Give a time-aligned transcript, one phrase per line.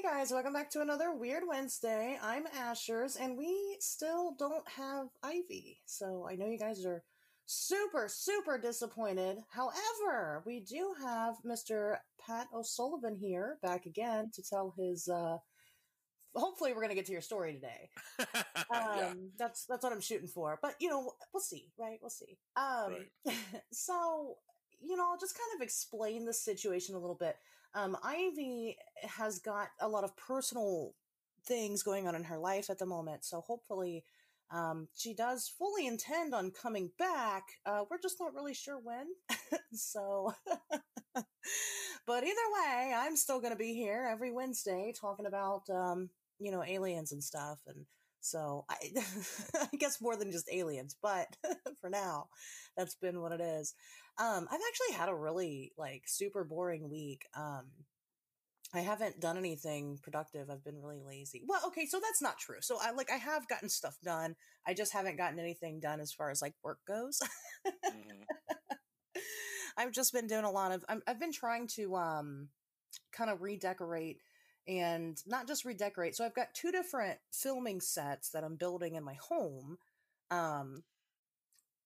[0.00, 2.18] Hey guys, welcome back to another Weird Wednesday.
[2.22, 5.76] I'm Ashers, and we still don't have Ivy.
[5.84, 7.02] So I know you guys are
[7.44, 9.36] super, super disappointed.
[9.50, 11.96] However, we do have Mr.
[12.18, 15.36] Pat O'Sullivan here back again to tell his uh
[16.34, 17.90] hopefully we're gonna get to your story today.
[18.74, 19.12] Um yeah.
[19.38, 20.58] that's that's what I'm shooting for.
[20.62, 21.98] But you know, we'll see, right?
[22.00, 22.38] We'll see.
[22.56, 22.96] Um
[23.70, 24.36] so
[24.80, 27.36] you know, I'll just kind of explain the situation a little bit.
[27.74, 30.94] Um, Ivy has got a lot of personal
[31.46, 34.04] things going on in her life at the moment, so hopefully,
[34.50, 37.44] um, she does fully intend on coming back.
[37.64, 39.06] Uh, we're just not really sure when.
[39.72, 40.34] so,
[41.14, 46.50] but either way, I'm still going to be here every Wednesday talking about, um, you
[46.50, 47.60] know, aliens and stuff.
[47.68, 47.86] And
[48.20, 48.76] so I,
[49.72, 51.28] I guess more than just aliens, but
[51.80, 52.28] for now,
[52.76, 53.74] that's been what it is.
[54.18, 57.22] Um, I've actually had a really like super boring week.
[57.36, 57.66] Um,
[58.72, 60.48] I haven't done anything productive.
[60.48, 61.42] I've been really lazy.
[61.46, 62.58] Well, okay, so that's not true.
[62.60, 64.36] So I like I have gotten stuff done.
[64.66, 67.20] I just haven't gotten anything done as far as like work goes.
[67.90, 68.26] Mhm.
[69.76, 72.48] I've just been doing a lot of I'm, I've been trying to um
[73.12, 74.18] kind of redecorate
[74.68, 76.16] and not just redecorate.
[76.16, 79.78] So I've got two different filming sets that I'm building in my home.
[80.30, 80.82] Um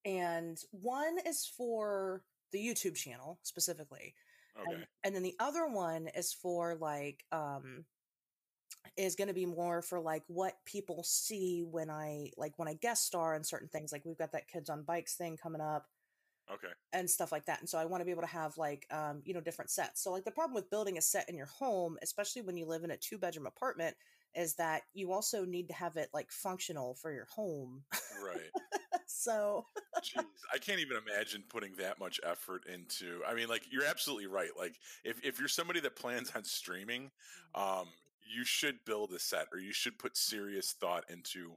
[0.05, 2.22] and one is for
[2.53, 4.14] the YouTube channel specifically.
[4.58, 4.75] Okay.
[4.75, 7.84] And, and then the other one is for like um
[8.97, 12.75] is going to be more for like what people see when I like when I
[12.75, 15.86] guest star on certain things like we've got that kids on bikes thing coming up
[16.53, 16.73] Okay.
[16.92, 17.61] and stuff like that.
[17.61, 20.03] And so I want to be able to have like um, you know, different sets.
[20.03, 22.84] So like the problem with building a set in your home, especially when you live
[22.84, 23.97] in a two bedroom apartment,
[24.34, 27.83] is that you also need to have it like functional for your home.
[28.25, 28.50] Right.
[29.06, 29.65] so
[30.03, 30.25] Jeez.
[30.53, 33.20] I can't even imagine putting that much effort into.
[33.27, 34.50] I mean, like you're absolutely right.
[34.59, 37.11] Like if if you're somebody that plans on streaming,
[37.55, 37.87] um,
[38.25, 41.56] you should build a set or you should put serious thought into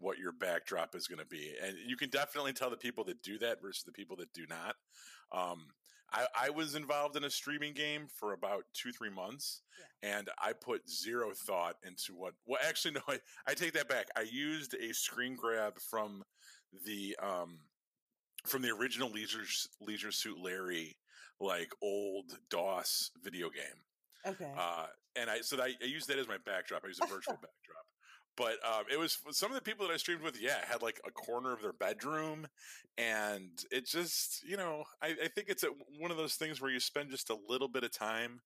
[0.00, 1.52] what your backdrop is going to be.
[1.64, 4.44] And you can definitely tell the people that do that versus the people that do
[4.48, 4.76] not.
[5.32, 5.66] Um,
[6.12, 9.60] I, I was involved in a streaming game for about two, three months,
[10.02, 10.16] Yeah.
[10.16, 12.32] and I put zero thought into what.
[12.46, 14.06] Well, actually, no, I, I take that back.
[14.16, 16.22] I used a screen grab from
[16.86, 17.58] the um,
[18.46, 19.44] from the original Leisure
[19.82, 20.96] Leisure Suit Larry,
[21.40, 24.32] like old DOS video game.
[24.34, 24.50] okay.
[24.56, 26.84] Uh, and I so I, I used that as my backdrop.
[26.84, 27.84] I used a virtual backdrop.
[28.38, 30.40] But um, it was some of the people that I streamed with.
[30.40, 32.46] Yeah, had like a corner of their bedroom,
[32.96, 35.68] and it just you know I, I think it's a,
[35.98, 38.40] one of those things where you spend just a little bit of time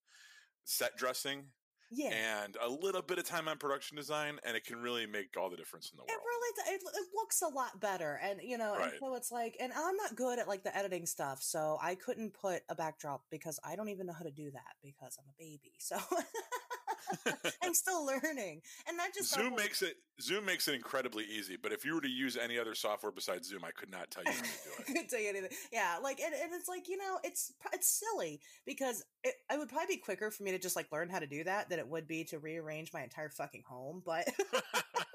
[0.65, 1.45] set dressing
[1.91, 2.11] yeah.
[2.43, 5.51] and a little bit of time on production design, and it can really make all
[5.51, 6.11] the difference in the world.
[6.11, 9.57] It really it, it looks a lot better, and you know, and so it's like,
[9.61, 13.23] and I'm not good at like the editing stuff, so I couldn't put a backdrop
[13.31, 15.73] because I don't even know how to do that because I'm a baby.
[15.79, 15.97] So
[17.63, 21.73] I'm still learning, and that just Zoom makes it Zoom makes it incredibly easy, but
[21.73, 24.33] if you were to use any other software besides Zoom, I could not tell you
[24.33, 24.87] how to do it.
[24.87, 25.51] couldn't tell you anything.
[25.73, 29.69] Yeah, like and, and it's like you know, it's it's silly because it, it would
[29.69, 31.89] probably be quicker for me to just like learn how to do that than it
[31.89, 34.03] would be to rearrange my entire fucking home.
[34.05, 34.29] But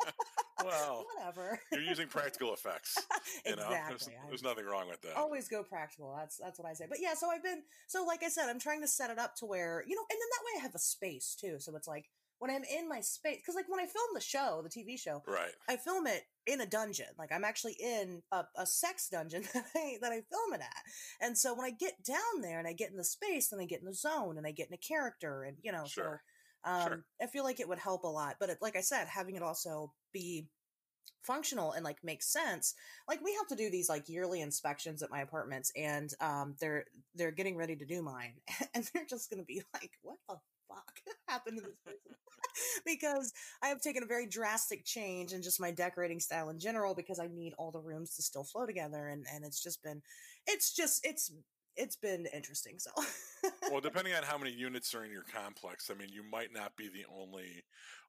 [0.65, 1.59] well, whatever.
[1.71, 2.97] you're using practical effects.
[3.45, 4.15] You know, there's, exactly.
[4.29, 5.15] There's nothing wrong with that.
[5.15, 6.13] always go practical.
[6.17, 6.85] That's that's what I say.
[6.89, 9.35] But yeah, so I've been so like I said, I'm trying to set it up
[9.37, 11.57] to where you know, and then that way I have a space too.
[11.59, 12.05] So it's like
[12.39, 15.23] when I'm in my space, because like when I film the show, the TV show,
[15.27, 15.51] Right.
[15.67, 17.07] I film it in a dungeon.
[17.17, 20.83] Like I'm actually in a, a sex dungeon that I that I film it at.
[21.21, 23.65] And so when I get down there and I get in the space, then I
[23.65, 26.21] get in the zone and I get in a character, and you know, Sure.
[26.23, 26.31] so
[26.67, 27.05] um, Sure.
[27.23, 28.37] I feel like it would help a lot.
[28.39, 30.47] But it, like I said, having it also be
[31.23, 32.73] functional and like make sense
[33.09, 36.85] like we have to do these like yearly inspections at my apartments and um they're
[37.15, 38.33] they're getting ready to do mine
[38.73, 40.35] and they're just gonna be like what the
[40.69, 42.15] fuck happened to this person
[42.85, 46.95] because i have taken a very drastic change in just my decorating style in general
[46.95, 50.01] because i need all the rooms to still flow together and and it's just been
[50.45, 51.31] it's just it's
[51.77, 52.91] it's been interesting so
[53.71, 56.75] Well, depending on how many units are in your complex, I mean, you might not
[56.75, 57.63] be the only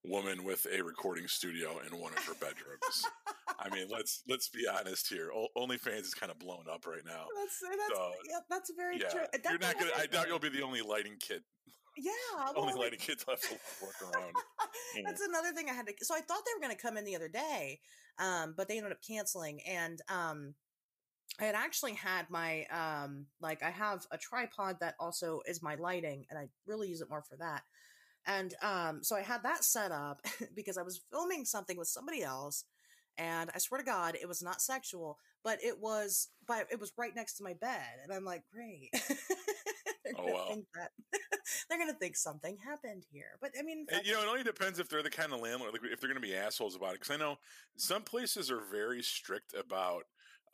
[0.04, 3.04] woman with a recording studio in one of her bedrooms.
[3.58, 5.30] I mean, let's let's be honest here.
[5.34, 7.26] O- OnlyFans is kind of blown up right now.
[7.36, 9.90] that's that's So, yeah, that's very Yeah, true That- you're not gonna.
[9.98, 11.42] I doubt you'll be the only lighting kit,
[11.96, 12.12] yeah
[12.56, 14.34] only well, lighting kit left to work around.
[15.04, 15.92] That's another thing I had to.
[16.02, 17.80] So I thought they were going to come in the other day,
[18.18, 19.60] um, but they ended up canceling.
[19.66, 20.54] And um,
[21.40, 25.76] I had actually had my um, like I have a tripod that also is my
[25.76, 27.62] lighting, and I really use it more for that.
[28.26, 30.22] And um, so I had that set up
[30.54, 32.64] because I was filming something with somebody else,
[33.16, 36.92] and I swear to God, it was not sexual, but it was, but it was
[36.96, 38.90] right next to my bed, and I'm like, great.
[40.04, 40.48] They're Oh, gonna wow.
[40.48, 40.92] think that
[41.68, 43.38] they're gonna think something happened here.
[43.40, 45.72] But I mean, and, you know, it only depends if they're the kind of landlord,
[45.72, 47.00] like if they're going to be assholes about it.
[47.00, 47.38] Because I know
[47.76, 50.04] some places are very strict about,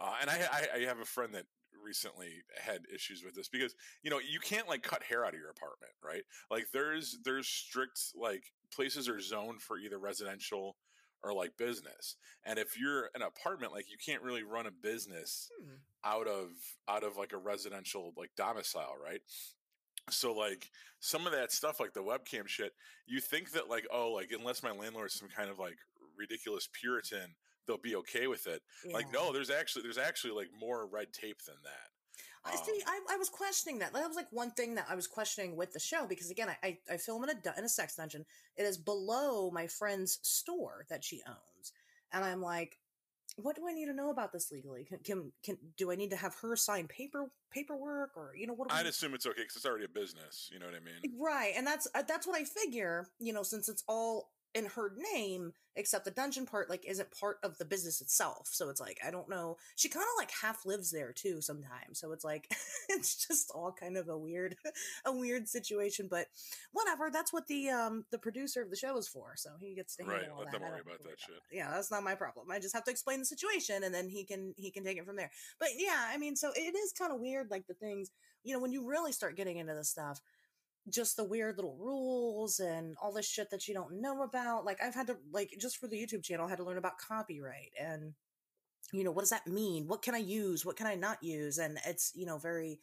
[0.01, 1.45] uh, and I, I, I have a friend that
[1.85, 5.41] recently had issues with this because you know you can't like cut hair out of
[5.41, 6.23] your apartment right?
[6.51, 10.77] Like there's there's strict like places are zoned for either residential
[11.23, 12.17] or like business.
[12.45, 15.77] And if you're an apartment like you can't really run a business hmm.
[16.05, 16.49] out of
[16.89, 19.21] out of like a residential like domicile right?
[20.11, 20.71] So like
[21.01, 22.73] some of that stuff like the webcam shit
[23.07, 25.77] you think that like oh like unless my landlord is some kind of like
[26.17, 27.35] ridiculous puritan
[27.67, 28.95] they'll be okay with it yeah.
[28.95, 31.91] like no there's actually there's actually like more red tape than that
[32.47, 32.83] I see.
[32.87, 33.95] Um I, I was questioning that.
[33.95, 36.57] That was like one thing that I was questioning with the show because again, I,
[36.63, 38.27] I, I film in a in a sex dungeon.
[38.57, 41.73] It is below my friend's store that she owns,
[42.13, 42.79] and I'm like,
[43.37, 44.85] what do I need to know about this legally?
[44.85, 48.55] Can, can, can do I need to have her sign paper paperwork or you know
[48.55, 48.73] what?
[48.73, 50.51] I'd assume it's okay because it's already a business.
[50.53, 51.19] You know what I mean?
[51.21, 53.09] Right, and that's uh, that's what I figure.
[53.19, 57.39] You know, since it's all in her name, except the dungeon part like isn't part
[57.43, 58.49] of the business itself.
[58.53, 59.57] So it's like I don't know.
[59.77, 61.99] She kind of like half lives there too sometimes.
[61.99, 62.49] So it's like
[62.89, 64.57] it's just all kind of a weird
[65.05, 66.27] a weird situation, but
[66.73, 67.11] whatever.
[67.13, 69.35] That's what the um the producer of the show is for.
[69.37, 70.45] So he gets to handle right.
[70.45, 71.41] Let them worry about that shit.
[71.51, 72.51] Yeah, that's not my problem.
[72.51, 75.07] I just have to explain the situation and then he can he can take it
[75.07, 75.31] from there.
[75.59, 78.11] But yeah, I mean, so it is kind of weird like the things,
[78.45, 80.21] you know, when you really start getting into this stuff
[80.89, 84.65] just the weird little rules and all this shit that you don't know about.
[84.65, 86.99] Like I've had to like just for the YouTube channel, I had to learn about
[86.99, 88.15] copyright and
[88.93, 89.89] you know, what does that mean?
[89.89, 90.65] What can I use?
[90.65, 91.59] What can I not use?
[91.59, 92.81] And it's, you know, very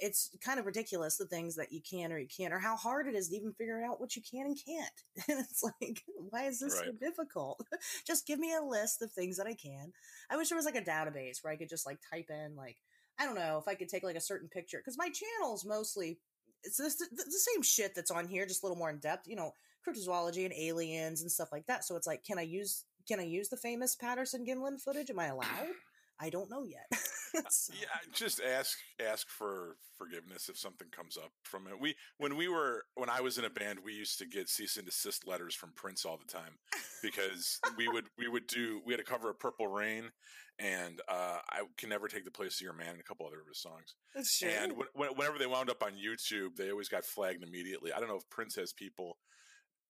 [0.00, 3.06] it's kind of ridiculous the things that you can or you can't or how hard
[3.06, 5.28] it is to even figure out what you can and can't.
[5.28, 6.86] And it's like, why is this right.
[6.86, 7.64] so difficult?
[8.06, 9.92] just give me a list of things that I can.
[10.30, 12.76] I wish there was like a database where I could just like type in like
[13.18, 15.64] I don't know if I could take like a certain picture because my channel is
[15.64, 16.18] mostly
[16.64, 19.28] it's the, the, the, same shit that's on here, just a little more in depth.
[19.28, 19.52] You know,
[19.86, 21.84] cryptozoology and aliens and stuff like that.
[21.84, 25.10] So it's like, can I use can I use the famous Patterson Gimlin footage?
[25.10, 25.68] Am I allowed?
[26.20, 26.90] I don't know yet.
[27.38, 27.72] Uh, so.
[27.78, 31.78] Yeah, just ask ask for forgiveness if something comes up from it.
[31.78, 34.76] We when we were when I was in a band, we used to get cease
[34.76, 36.58] and desist letters from Prince all the time
[37.02, 40.10] because we would we would do we had to cover a Purple Rain
[40.58, 43.40] and uh, I can never take the place of your man and a couple other
[43.40, 43.94] of his songs.
[44.14, 44.48] That's true.
[44.48, 47.92] And whenever they wound up on YouTube, they always got flagged immediately.
[47.92, 49.18] I don't know if Prince has people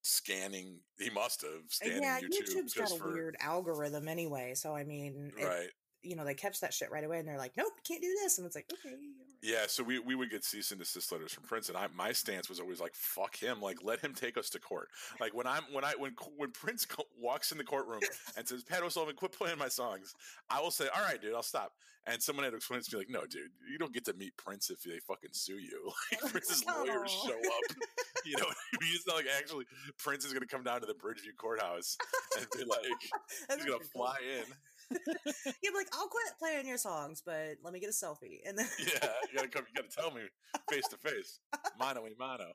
[0.03, 0.79] scanning.
[0.99, 2.55] He must have uh, scanning yeah, YouTube.
[2.55, 4.53] YouTube's got a for, weird algorithm anyway.
[4.55, 5.69] So I mean, it, right
[6.03, 8.37] you know, they catch that shit right away and they're like, nope, can't do this.
[8.37, 8.95] And it's like, okay.
[9.41, 9.65] Yeah.
[9.67, 11.69] So we, we would get cease and desist letters from Prince.
[11.69, 13.61] And I, my stance was always like, fuck him.
[13.61, 14.89] Like, let him take us to court.
[15.19, 17.99] Like when I'm, when I, when, when Prince co- walks in the courtroom
[18.37, 20.15] and says, Pat O'Sullivan, quit playing my songs.
[20.49, 21.73] I will say, all right, dude, I'll stop.
[22.07, 24.35] And someone had to explain to me like, no, dude, you don't get to meet
[24.37, 25.91] Prince if they fucking sue you.
[26.23, 27.77] Like Prince's lawyers show up.
[28.25, 28.47] you know,
[28.81, 29.65] it's not like actually
[29.97, 31.97] Prince is going to come down to the Bridgeview courthouse
[32.37, 32.79] and be like,
[33.49, 34.45] he's going to fly in
[35.25, 38.39] You'd be like, I'll quit playing your songs, but let me get a selfie.
[38.45, 40.21] And then Yeah, you gotta come you gotta tell me
[40.69, 41.39] face to face.
[41.79, 42.51] Mano y mano.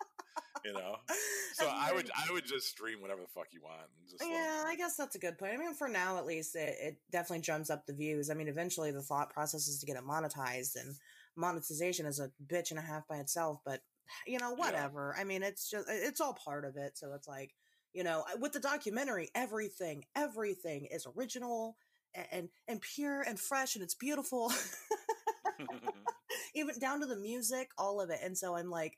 [0.65, 0.97] You know?
[1.55, 3.89] So I, would I would just stream whatever the fuck you want.
[4.21, 5.53] yeah, I guess that's a good point.
[5.55, 8.29] I mean for now at least it, it definitely jumps up the views.
[8.29, 10.97] I mean eventually the thought process is to get it monetized and
[11.37, 13.83] monetization is a bitch and a half by itself, but
[14.27, 15.15] you know, whatever.
[15.15, 15.23] Yeah.
[15.23, 16.99] I mean it's just it's all part of it.
[16.99, 17.55] So it's like
[17.95, 21.77] you know, with the documentary, everything, everything is original
[22.33, 24.53] and and pure and fresh and it's beautiful.
[26.55, 28.21] Even down to the music all of it.
[28.23, 28.97] And so i'm like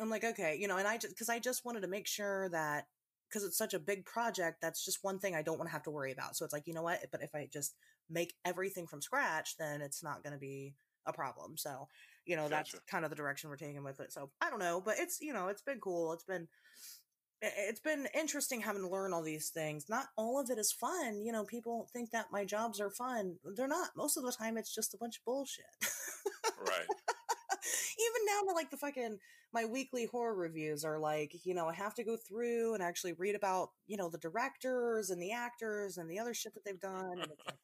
[0.00, 2.48] i'm like okay you know and i just because i just wanted to make sure
[2.48, 2.86] that
[3.28, 5.82] because it's such a big project that's just one thing i don't want to have
[5.84, 6.36] to worry about.
[6.36, 7.00] So it's like you know what?
[7.10, 7.74] But if i just
[8.10, 10.74] make everything from scratch then it's not going to be
[11.06, 11.56] a problem.
[11.56, 11.88] So
[12.26, 12.72] you know gotcha.
[12.72, 14.12] that's kind of the direction we're taking with it.
[14.12, 16.12] So i don't know but it's you know it's been cool.
[16.12, 16.48] It's been
[17.56, 19.88] it's been interesting having to learn all these things.
[19.88, 21.22] Not all of it is fun.
[21.24, 23.36] You know, people think that my jobs are fun.
[23.56, 23.90] They're not.
[23.96, 25.64] Most of the time, it's just a bunch of bullshit.
[26.60, 26.86] right.
[27.98, 29.18] Even now, like the fucking
[29.52, 33.12] my weekly horror reviews are like, you know, I have to go through and actually
[33.12, 36.80] read about, you know, the directors and the actors and the other shit that they've
[36.80, 37.12] done.
[37.12, 37.54] And like,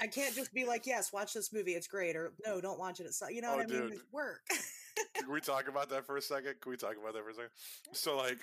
[0.00, 3.00] I can't just be like, yes, watch this movie, it's great, or no, don't watch
[3.00, 3.06] it.
[3.06, 3.84] It's you know oh, what I dude.
[3.84, 3.92] mean?
[3.92, 4.40] It's work.
[5.14, 6.54] Can we talk about that for a second?
[6.60, 7.50] Can we talk about that for a second?
[7.92, 8.38] So, like,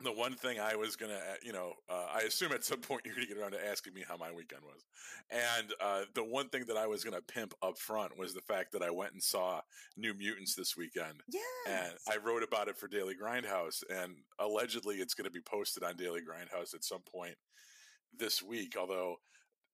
[0.00, 3.14] the one thing I was gonna, you know, uh, I assume at some point you're
[3.14, 4.84] gonna get around to asking me how my weekend was,
[5.30, 8.72] and uh, the one thing that I was gonna pimp up front was the fact
[8.72, 9.60] that I went and saw
[9.96, 11.42] New Mutants this weekend, yes.
[11.66, 15.96] and I wrote about it for Daily Grindhouse, and allegedly it's gonna be posted on
[15.96, 17.34] Daily Grindhouse at some point
[18.16, 19.16] this week, although.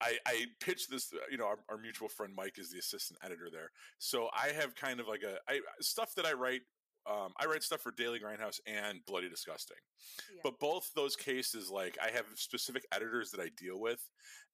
[0.01, 3.47] I, I pitched this, you know, our, our mutual friend Mike is the assistant editor
[3.49, 3.71] there.
[3.97, 6.63] So I have kind of like a I, stuff that I write
[7.07, 9.77] um, I write stuff for Daily Grindhouse and Bloody Disgusting,
[10.33, 10.39] yeah.
[10.43, 13.99] but both those cases, like I have specific editors that I deal with,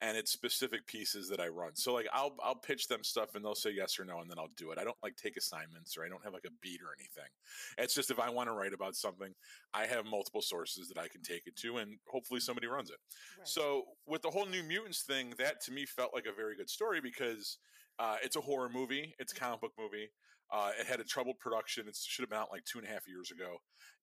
[0.02, 1.76] and it's specific pieces that I run.
[1.76, 4.38] So like I'll I'll pitch them stuff and they'll say yes or no, and then
[4.38, 4.78] I'll do it.
[4.78, 7.30] I don't like take assignments or I don't have like a beat or anything.
[7.78, 9.34] It's just if I want to write about something,
[9.74, 12.98] I have multiple sources that I can take it to, and hopefully somebody runs it.
[13.38, 13.48] Right.
[13.48, 16.70] So with the whole New Mutants thing, that to me felt like a very good
[16.70, 17.58] story because
[18.00, 19.46] uh, it's a horror movie, it's a mm-hmm.
[19.46, 20.10] comic book movie.
[20.52, 21.88] Uh, it had a troubled production.
[21.88, 23.58] It should have been out like two and a half years ago,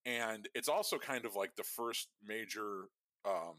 [0.07, 2.85] and it's also kind of like the first major
[3.27, 3.57] um,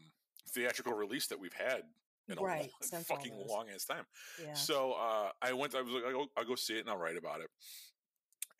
[0.52, 1.82] theatrical release that we've had
[2.28, 4.04] in a right, long, fucking long ass time.
[4.42, 4.54] Yeah.
[4.54, 5.74] So uh, I went.
[5.74, 7.50] I was like, I'll go, I'll go see it and I'll write about it.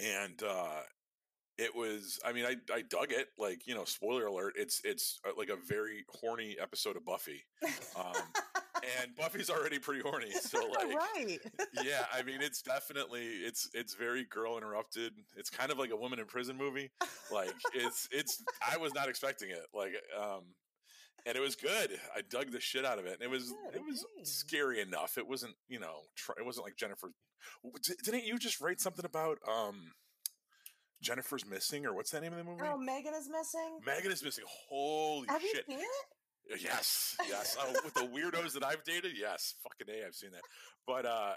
[0.00, 0.82] And uh,
[1.58, 2.18] it was.
[2.24, 3.28] I mean, I I dug it.
[3.38, 4.54] Like you know, spoiler alert.
[4.56, 7.44] It's it's uh, like a very horny episode of Buffy.
[7.98, 8.14] Um,
[9.00, 10.30] and Buffy's already pretty horny.
[10.40, 11.38] So like, right?
[11.84, 15.12] yeah, I mean, it's definitely it's it's very girl interrupted.
[15.36, 16.90] It's kind of like a woman in prison movie.
[17.32, 18.42] Like it's it's.
[18.68, 19.66] I was not expecting it.
[19.74, 20.42] Like um,
[21.26, 21.98] and it was good.
[22.16, 23.14] I dug the shit out of it.
[23.14, 25.18] And it was good, it was scary enough.
[25.18, 26.00] It wasn't you know
[26.38, 27.12] it wasn't like Jennifer.
[28.04, 29.92] Didn't you just write something about um?
[31.02, 32.60] Jennifer's missing, or what's that name of the movie?
[32.62, 33.78] Oh, Megan is missing.
[33.86, 34.44] Megan is missing.
[34.68, 35.64] Holy Have shit!
[35.66, 35.86] You seen it?
[36.58, 37.56] Yes, yes.
[37.60, 40.42] oh, with the weirdos that I've dated, yes, fucking a, I've seen that.
[40.86, 41.34] But uh,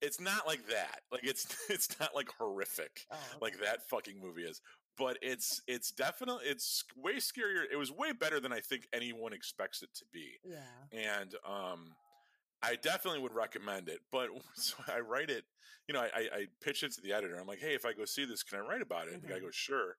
[0.00, 1.00] it's not like that.
[1.10, 3.38] Like it's it's not like horrific oh, okay.
[3.40, 4.60] like that fucking movie is.
[4.96, 7.64] But it's it's definitely it's way scarier.
[7.70, 10.28] It was way better than I think anyone expects it to be.
[10.44, 11.18] Yeah.
[11.18, 11.94] And um,
[12.62, 14.00] I definitely would recommend it.
[14.12, 15.44] But so I write it.
[15.88, 17.36] You know, I, I pitch it to the editor.
[17.38, 19.08] I'm like, hey, if I go see this, can I write about it?
[19.08, 19.14] Mm-hmm.
[19.14, 19.44] And the guy mm-hmm.
[19.46, 19.96] goes, sure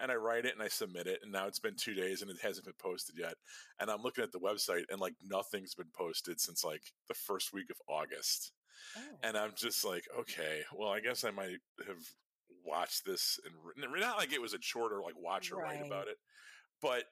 [0.00, 2.30] and I write it and I submit it, and now it's been two days and
[2.30, 3.34] it hasn't been posted yet.
[3.80, 7.52] And I'm looking at the website and like nothing's been posted since like the first
[7.52, 8.52] week of August.
[8.96, 9.00] Oh.
[9.22, 12.04] And I'm just like, okay, well, I guess I might have
[12.64, 13.54] watched this and
[14.00, 15.76] not like it was a chore to like watch or right.
[15.76, 16.16] write about it,
[16.80, 17.04] but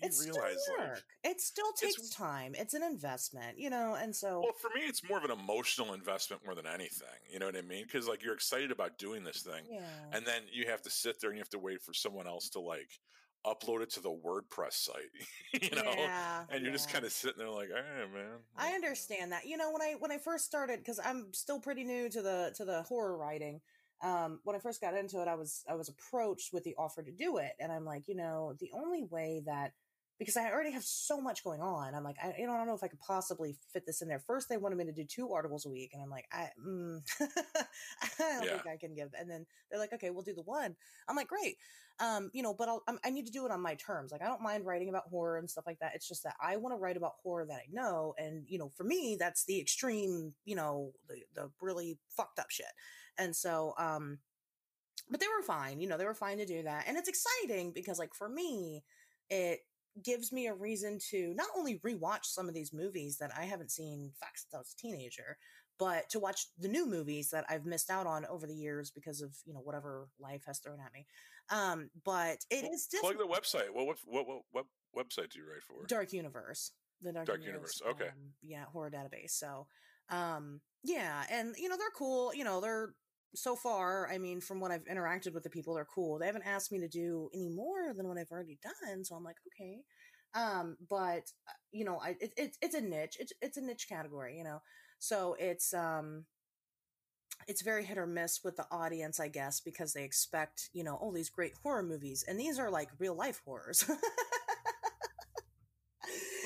[0.00, 0.90] you it's realize still work.
[0.94, 2.54] like it still takes time.
[2.56, 5.94] It's an investment, you know, and so well for me, it's more of an emotional
[5.94, 7.08] investment more than anything.
[7.30, 7.84] You know what I mean?
[7.84, 9.80] Because like you're excited about doing this thing, yeah.
[10.12, 12.48] and then you have to sit there and you have to wait for someone else
[12.50, 12.88] to like
[13.46, 15.12] upload it to the WordPress site,
[15.62, 16.76] you know, yeah, and you're yeah.
[16.76, 18.38] just kind of sitting there like, hey man.
[18.56, 19.46] I understand that.
[19.46, 22.52] You know, when I when I first started, because I'm still pretty new to the
[22.56, 23.60] to the horror writing
[24.04, 27.02] um, when I first got into it, I was I was approached with the offer
[27.02, 29.72] to do it, and I'm like, you know, the only way that
[30.18, 31.94] because I already have so much going on.
[31.94, 34.08] I'm like, I, you know, I don't know if I could possibly fit this in
[34.08, 34.20] there.
[34.20, 37.00] First, they wanted me to do two articles a week, and I'm like, I, mm,
[37.20, 37.26] I
[38.18, 38.50] don't yeah.
[38.50, 39.10] think I can give.
[39.18, 40.76] And then they're like, okay, we'll do the one.
[41.08, 41.56] I'm like, great,
[42.00, 44.12] um, you know, but I'll, i need to do it on my terms.
[44.12, 45.92] Like, I don't mind writing about horror and stuff like that.
[45.94, 48.70] It's just that I want to write about horror that I know, and you know,
[48.76, 52.66] for me, that's the extreme, you know, the the really fucked up shit.
[53.18, 54.18] And so, um,
[55.08, 55.80] but they were fine.
[55.80, 58.82] You know, they were fine to do that, and it's exciting because, like, for me,
[59.30, 59.60] it
[60.02, 63.70] gives me a reason to not only rewatch some of these movies that I haven't
[63.70, 65.36] seen fact since I was a teenager,
[65.78, 69.20] but to watch the new movies that I've missed out on over the years because
[69.20, 71.06] of you know whatever life has thrown at me.
[71.50, 73.72] Um, but it well, is plug the website.
[73.72, 75.86] What, what what what website do you write for?
[75.86, 76.72] Dark Universe.
[77.02, 77.80] The Dark, Dark Universe.
[77.80, 78.02] Universe.
[78.02, 78.10] Okay.
[78.10, 79.30] Um, yeah, horror database.
[79.30, 79.66] So,
[80.10, 82.34] um, yeah, and you know they're cool.
[82.34, 82.94] You know they're
[83.34, 86.18] so far, I mean, from what I've interacted with the people, they're cool.
[86.18, 89.24] They haven't asked me to do any more than what I've already done, so I'm
[89.24, 89.80] like, okay.
[90.34, 93.16] Um, but uh, you know, I it, it, it's a niche.
[93.20, 94.62] It's it's a niche category, you know.
[94.98, 96.24] So it's um,
[97.46, 100.94] it's very hit or miss with the audience, I guess, because they expect you know
[100.96, 103.84] all these great horror movies, and these are like real life horrors.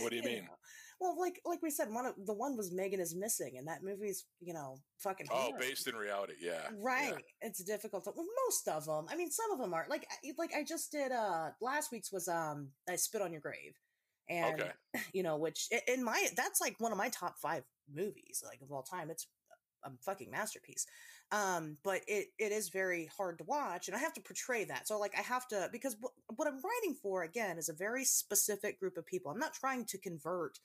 [0.01, 0.45] what do you, you mean?
[0.45, 0.58] Know?
[1.01, 3.85] Well, like like we said, one of the one was Megan is missing, and that
[3.85, 5.29] movie's you know fucking.
[5.31, 6.69] Oh, based in reality, yeah.
[6.77, 7.13] Right.
[7.13, 7.49] Yeah.
[7.49, 8.05] It's difficult.
[8.05, 9.07] To, well, most of them.
[9.09, 11.13] I mean, some of them are like like I just did.
[11.13, 13.79] Uh, last week's was um, I spit on your grave,
[14.29, 14.71] and okay.
[15.13, 17.63] you know, which in my that's like one of my top five
[17.95, 19.11] movies like of all time.
[19.11, 19.27] It's
[19.85, 20.87] a fucking masterpiece.
[21.31, 24.89] Um, but it it is very hard to watch, and I have to portray that.
[24.89, 25.97] So like I have to because
[26.35, 29.31] what I'm writing for again is a very specific group of people.
[29.31, 30.59] I'm not trying to convert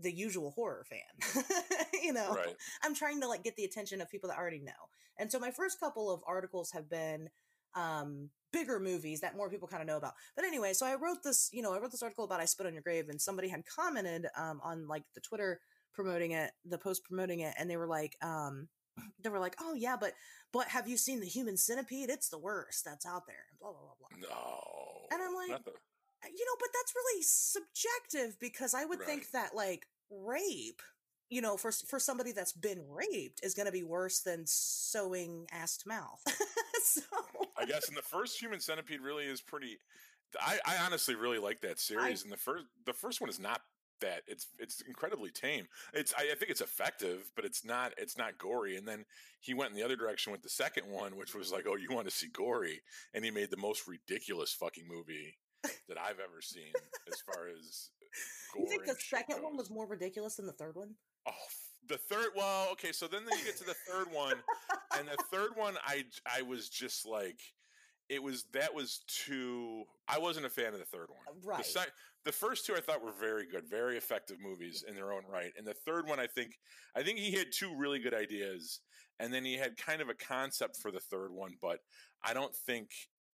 [0.00, 1.44] the usual horror fan.
[2.02, 2.56] you know, right.
[2.82, 4.72] I'm trying to like get the attention of people that already know.
[5.18, 7.28] And so my first couple of articles have been
[7.74, 10.12] um bigger movies that more people kind of know about.
[10.36, 12.66] But anyway, so I wrote this, you know, I wrote this article about I Spit
[12.66, 15.60] on Your Grave and somebody had commented um on like the Twitter
[15.92, 18.68] promoting it, the post promoting it, and they were like, um,
[19.22, 20.12] they were like, "Oh yeah, but
[20.52, 22.10] but have you seen the Human Centipede?
[22.10, 24.28] It's the worst that's out there." Blah blah blah blah.
[24.28, 25.62] No, and I'm like,
[26.24, 29.08] Uh, you know, but that's really subjective because I would right.
[29.08, 30.82] think that like rape,
[31.30, 35.46] you know, for for somebody that's been raped is going to be worse than sewing
[35.52, 36.22] ass to mouth.
[36.82, 37.02] so
[37.58, 37.88] I guess.
[37.88, 39.78] And the first Human Centipede really is pretty.
[40.40, 43.40] I, I honestly really like that series, I- and the first the first one is
[43.40, 43.60] not
[44.00, 44.22] that.
[44.26, 45.66] It's it's incredibly tame.
[45.92, 48.76] It's I, I think it's effective, but it's not it's not gory.
[48.76, 49.04] And then
[49.40, 51.88] he went in the other direction with the second one, which was like, oh, you
[51.90, 52.82] want to see gory,
[53.14, 56.72] and he made the most ridiculous fucking movie that I've ever seen
[57.08, 57.90] as far as.
[58.56, 60.94] You think the second one was more ridiculous than the third one?
[61.26, 61.32] Oh,
[61.88, 62.28] the third.
[62.36, 62.92] Well, okay.
[62.92, 64.36] So then you get to the third one,
[64.98, 67.40] and the third one, I I was just like,
[68.08, 69.84] it was that was too.
[70.08, 71.20] I wasn't a fan of the third one.
[71.28, 71.58] Uh, right.
[71.58, 71.92] The, sec-
[72.24, 75.52] the first two I thought were very good, very effective movies in their own right,
[75.56, 76.58] and the third one, I think,
[76.96, 78.80] I think he had two really good ideas,
[79.18, 81.80] and then he had kind of a concept for the third one, but
[82.22, 82.90] I don't think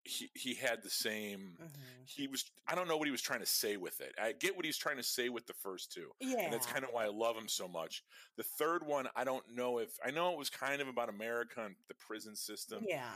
[0.05, 1.57] he he had the same.
[1.62, 1.69] Mhm.
[2.05, 2.43] He was.
[2.67, 4.13] I don't know what he was trying to say with it.
[4.22, 6.12] I get what he's trying to say with the first two.
[6.19, 6.41] Yeah.
[6.41, 8.03] And that's kind of why I love him so much.
[8.36, 11.63] The third one, I don't know if I know it was kind of about America
[11.63, 13.12] and the prison system, yeah.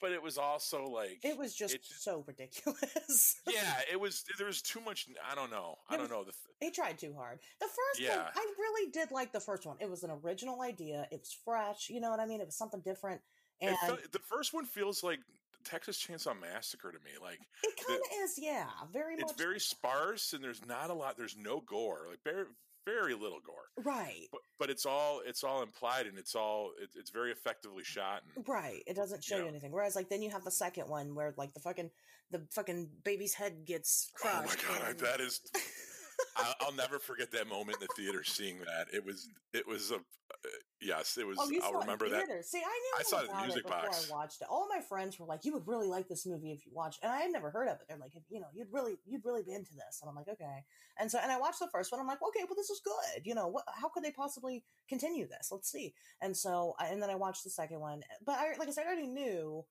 [0.00, 3.36] but it was also like It was just it's- so ridiculous.
[3.46, 4.24] yeah, it was.
[4.36, 5.06] There was too much.
[5.30, 5.76] I don't know.
[5.88, 6.24] I It don't know.
[6.24, 7.38] The, th- They tried too hard.
[7.60, 9.76] The first one, I really did like the first one.
[9.80, 11.06] It was an original idea.
[11.12, 11.88] It was fresh.
[11.90, 12.40] You know what I mean?
[12.40, 13.20] It was something different.
[13.60, 15.20] And felt, the first one feels like
[15.64, 17.10] Texas Chainsaw Massacre to me.
[17.20, 21.16] Like it kind of is, yeah, very it's very sparse, and there's not a lot.
[21.16, 22.06] There's no gore.
[22.10, 22.44] Like very,
[22.86, 23.82] very little gore.
[23.84, 27.82] right, But but it's all it's all implied, and it's all it, it's very effectively
[27.84, 28.22] shot.
[28.36, 28.82] And right.
[28.86, 29.48] It doesn't show you Yeah.
[29.48, 29.72] anything.
[29.72, 31.90] Whereas, like, then you have the second one where, like, the fucking
[32.30, 34.36] the fucking baby's head gets crushed.
[34.68, 35.40] oh my god, and- that is
[36.36, 38.86] I'll, I'll never forget that moment in the theater seeing that.
[38.92, 40.48] It was it was a uh,
[40.80, 41.38] yes, it was.
[41.40, 42.44] Oh, I'll remember that.
[42.44, 44.10] See, I knew I saw it in the music before box.
[44.10, 44.48] I watched it.
[44.50, 47.12] All my friends were like, "You would really like this movie if you watched," and
[47.12, 47.86] I had never heard of it.
[47.88, 50.64] They're like, "You know, you'd really, you'd really be into this." And I'm like, "Okay."
[50.98, 52.00] And so, and I watched the first one.
[52.00, 53.26] I'm like, "Okay, well, this is good.
[53.26, 53.64] You know, what?
[53.74, 55.48] How could they possibly continue this?
[55.50, 58.02] Let's see." And so, and then I watched the second one.
[58.24, 59.64] But I, like I said, I already knew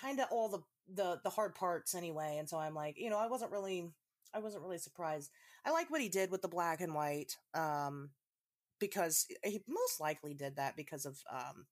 [0.00, 0.60] kind of all the
[0.94, 2.36] the the hard parts anyway.
[2.38, 3.90] And so I'm like, you know, I wasn't really,
[4.34, 5.30] I wasn't really surprised.
[5.64, 7.36] I like what he did with the black and white.
[7.54, 8.10] Um,
[8.78, 11.66] because he most likely did that because of um,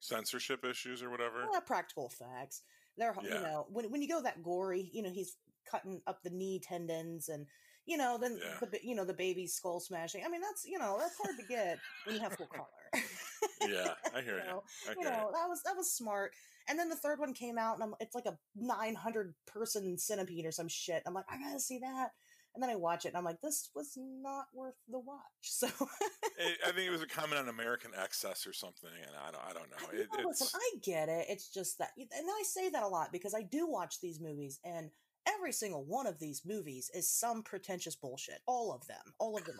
[0.00, 1.42] Censorship issues or whatever.
[1.54, 2.62] uh, practical effects.
[2.96, 5.36] They're you know when when you go that gory, you know he's
[5.68, 7.46] cutting up the knee tendons and
[7.86, 8.68] you know then Yeah.
[8.70, 10.22] the you know the baby's skull smashing.
[10.24, 12.68] I mean that's you know that's hard to get when you have full color.
[13.68, 14.44] Yeah, I hear you.
[14.44, 16.32] know, I you know that was that was smart.
[16.68, 20.46] And then the third one came out, and I'm, it's like a 900 person centipede
[20.46, 21.02] or some shit.
[21.06, 22.10] I'm like, I gotta see that.
[22.54, 25.18] And then I watch it, and I'm like, this was not worth the watch.
[25.42, 25.66] So
[26.38, 29.42] It, I think it was a comment on American excess or something, and I don't,
[29.48, 29.88] I don't know.
[29.90, 31.26] I It, know, listen, I get it.
[31.28, 34.60] It's just that, and I say that a lot because I do watch these movies,
[34.64, 34.90] and
[35.26, 38.40] every single one of these movies is some pretentious bullshit.
[38.46, 39.58] All of them, all of them.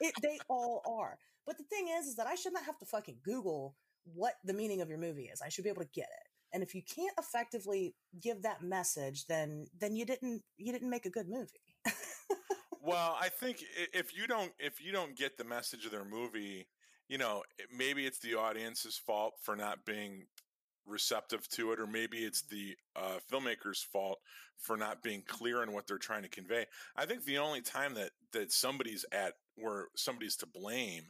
[0.00, 1.18] It, they all are.
[1.46, 4.52] But the thing is, is that I should not have to fucking Google what the
[4.52, 5.42] meaning of your movie is.
[5.42, 6.28] I should be able to get it.
[6.52, 11.06] And if you can't effectively give that message, then then you didn't you didn't make
[11.06, 11.76] a good movie.
[12.82, 16.66] well, I think if you don't if you don't get the message of their movie,
[17.08, 17.44] you know,
[17.76, 20.26] maybe it's the audience's fault for not being
[20.86, 24.18] receptive to it, or maybe it's the uh, filmmaker's fault
[24.58, 26.66] for not being clear on what they're trying to convey.
[26.96, 31.04] I think the only time that that somebody's at where somebody's to blame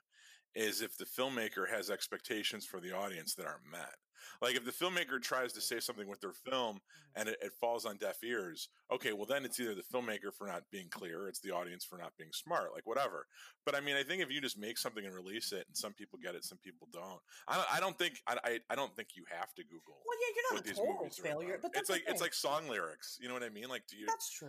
[0.54, 3.94] is if the filmmaker has expectations for the audience that aren't met.
[4.42, 6.80] Like if the filmmaker tries to say something with their film mm.
[7.16, 10.46] and it, it falls on deaf ears, okay, well then it's either the filmmaker for
[10.46, 13.26] not being clear, or it's the audience for not being smart, like whatever.
[13.64, 15.92] But I mean, I think if you just make something and release it, and some
[15.92, 17.20] people get it, some people don't.
[17.48, 20.18] I don't, I don't think I, I, I don't think you have to Google Well,
[20.20, 23.18] yeah, you're what not a these total failure, but it's like it's like song lyrics.
[23.20, 23.68] You know what I mean?
[23.68, 24.48] Like, do you that's true.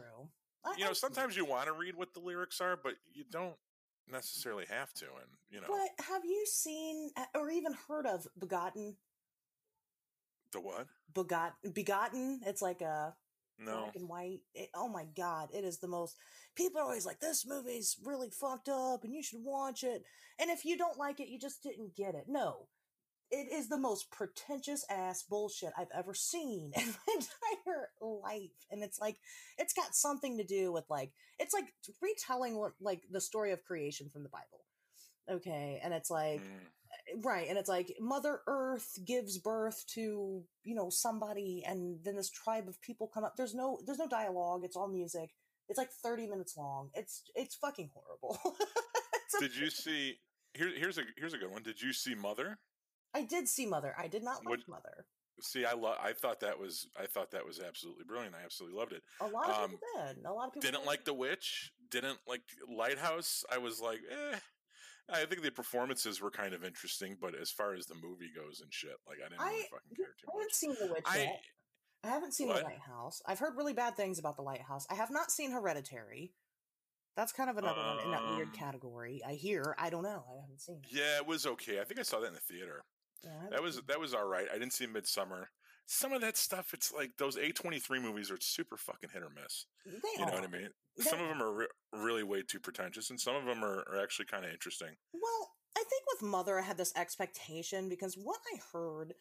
[0.64, 3.56] I- you know sometimes you want to read what the lyrics are, but you don't
[4.12, 5.06] necessarily have to.
[5.06, 8.96] And you know But have you seen or even heard of Begotten?
[10.52, 10.88] the what?
[11.14, 12.42] Begotten, Begotten.
[12.46, 13.16] It's like a
[13.58, 13.82] No.
[13.84, 14.42] black and white.
[14.54, 16.18] It, oh my god, it is the most.
[16.56, 20.04] People are always like, "This movie's really fucked up, and you should watch it."
[20.40, 22.26] And if you don't like it, you just didn't get it.
[22.28, 22.68] No,
[23.32, 28.52] it is the most pretentious ass bullshit I've ever seen in my entire life.
[28.70, 29.18] And it's like,
[29.58, 33.64] it's got something to do with like, it's like retelling what like the story of
[33.64, 34.66] creation from the Bible.
[35.30, 37.24] Okay, and it's like Mm.
[37.24, 42.30] right and it's like mother earth gives birth to you know somebody and then this
[42.30, 45.30] tribe of people come up there's no there's no dialogue it's all music
[45.70, 48.38] it's like 30 minutes long it's it's fucking horrible
[49.26, 50.20] It's a- Did you see?
[50.54, 51.64] Here, here's a here's a good one.
[51.64, 52.60] Did you see Mother?
[53.14, 55.06] I did see mother i did not like Would- mother
[55.44, 55.98] See, I love.
[56.00, 56.86] I thought that was.
[56.96, 58.36] I thought that was absolutely brilliant.
[58.36, 59.02] I absolutely loved it.
[59.22, 60.88] a lot of Um, people did a lot of people Didn't did.
[60.88, 61.72] like The Witch.
[61.90, 63.44] Didn't like Lighthouse.
[63.52, 64.38] I was like, eh.
[65.10, 68.62] I think the performances were kind of interesting, but as far as the movie goes
[68.62, 71.04] and shit, like I didn't really I- fucking care too i haven't seen the witch
[71.08, 71.42] I yet
[72.04, 72.58] I haven't seen What?
[72.58, 73.24] The Lighthouse.
[73.26, 74.86] I've heard really bad things about The Lighthouse.
[74.92, 76.34] I have not seen Hereditary.
[77.16, 79.22] That's kind of another one in that weird Um, category.
[79.26, 79.76] I hear.
[79.80, 80.24] I don't know.
[80.38, 80.92] I haven't seen it.
[80.92, 81.80] Yeah, it was okay.
[81.82, 82.84] I think I saw that in the theater.
[83.24, 84.48] Yeah, That was that was all right.
[84.50, 85.46] I didn't see Midsommar.
[85.88, 89.24] Some of that stuff, it's like those A twenty three movies are super fucking hit
[89.24, 89.66] or miss.
[89.86, 90.70] They You know what I mean?
[90.98, 93.84] They Some of them are re- really way too pretentious, and some of them are,
[93.90, 94.90] are actually kind of interesting.
[95.14, 99.14] Well, I think with Mother, I had this expectation because what I heard,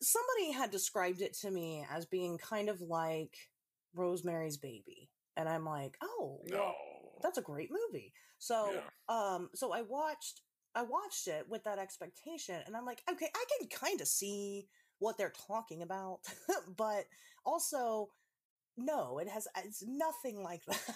[0.00, 3.36] somebody had described it to me as being kind of like
[3.94, 5.10] Rosemary's Baby.
[5.36, 8.12] And I'm like, oh, No, well, that's a great movie.
[8.38, 8.80] So, Yeah.
[9.08, 10.40] um, so I watched,
[10.76, 14.68] I watched it with that expectation, and I'm like, okay, I can kind of see
[14.98, 16.20] what they're talking about,
[16.76, 17.06] but
[17.46, 18.10] also,
[18.76, 20.94] no, it has, it's nothing like that.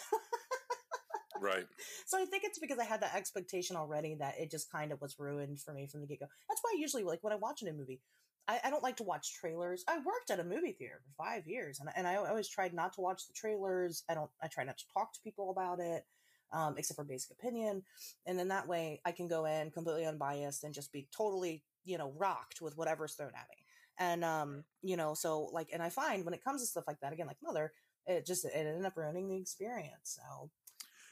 [1.40, 1.66] right?
[2.07, 5.01] So I think it's because I had that expectation already that it just kind of
[5.01, 6.27] was ruined for me from the get go.
[6.49, 8.01] That's why I usually like when I watch a new movie,
[8.49, 9.85] I, I don't like to watch trailers.
[9.88, 12.93] I worked at a movie theater for five years, and and I always tried not
[12.95, 14.03] to watch the trailers.
[14.11, 14.31] I don't.
[14.43, 16.05] I try not to talk to people about it,
[16.52, 17.82] um, except for basic opinion,
[18.26, 21.98] and then that way I can go in completely unbiased and just be totally you
[21.98, 23.64] know rocked with whatever's thrown at me.
[23.98, 27.00] And um, you know, so like, and I find when it comes to stuff like
[27.00, 27.72] that, again, like Mother,
[28.06, 30.18] it just it ended up ruining the experience.
[30.18, 30.50] So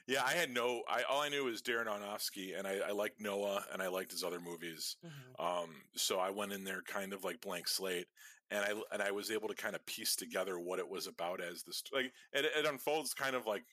[0.06, 0.82] Yeah, I had no.
[0.88, 4.10] I all I knew was Darren Aronofsky, and I, I liked Noah, and I liked
[4.10, 4.96] his other movies.
[5.04, 5.34] mhm.
[5.38, 8.06] Um, so I went in there kind of like blank slate,
[8.50, 11.42] and I and I was able to kind of piece together what it was about
[11.42, 13.64] as this like it, it unfolds kind of like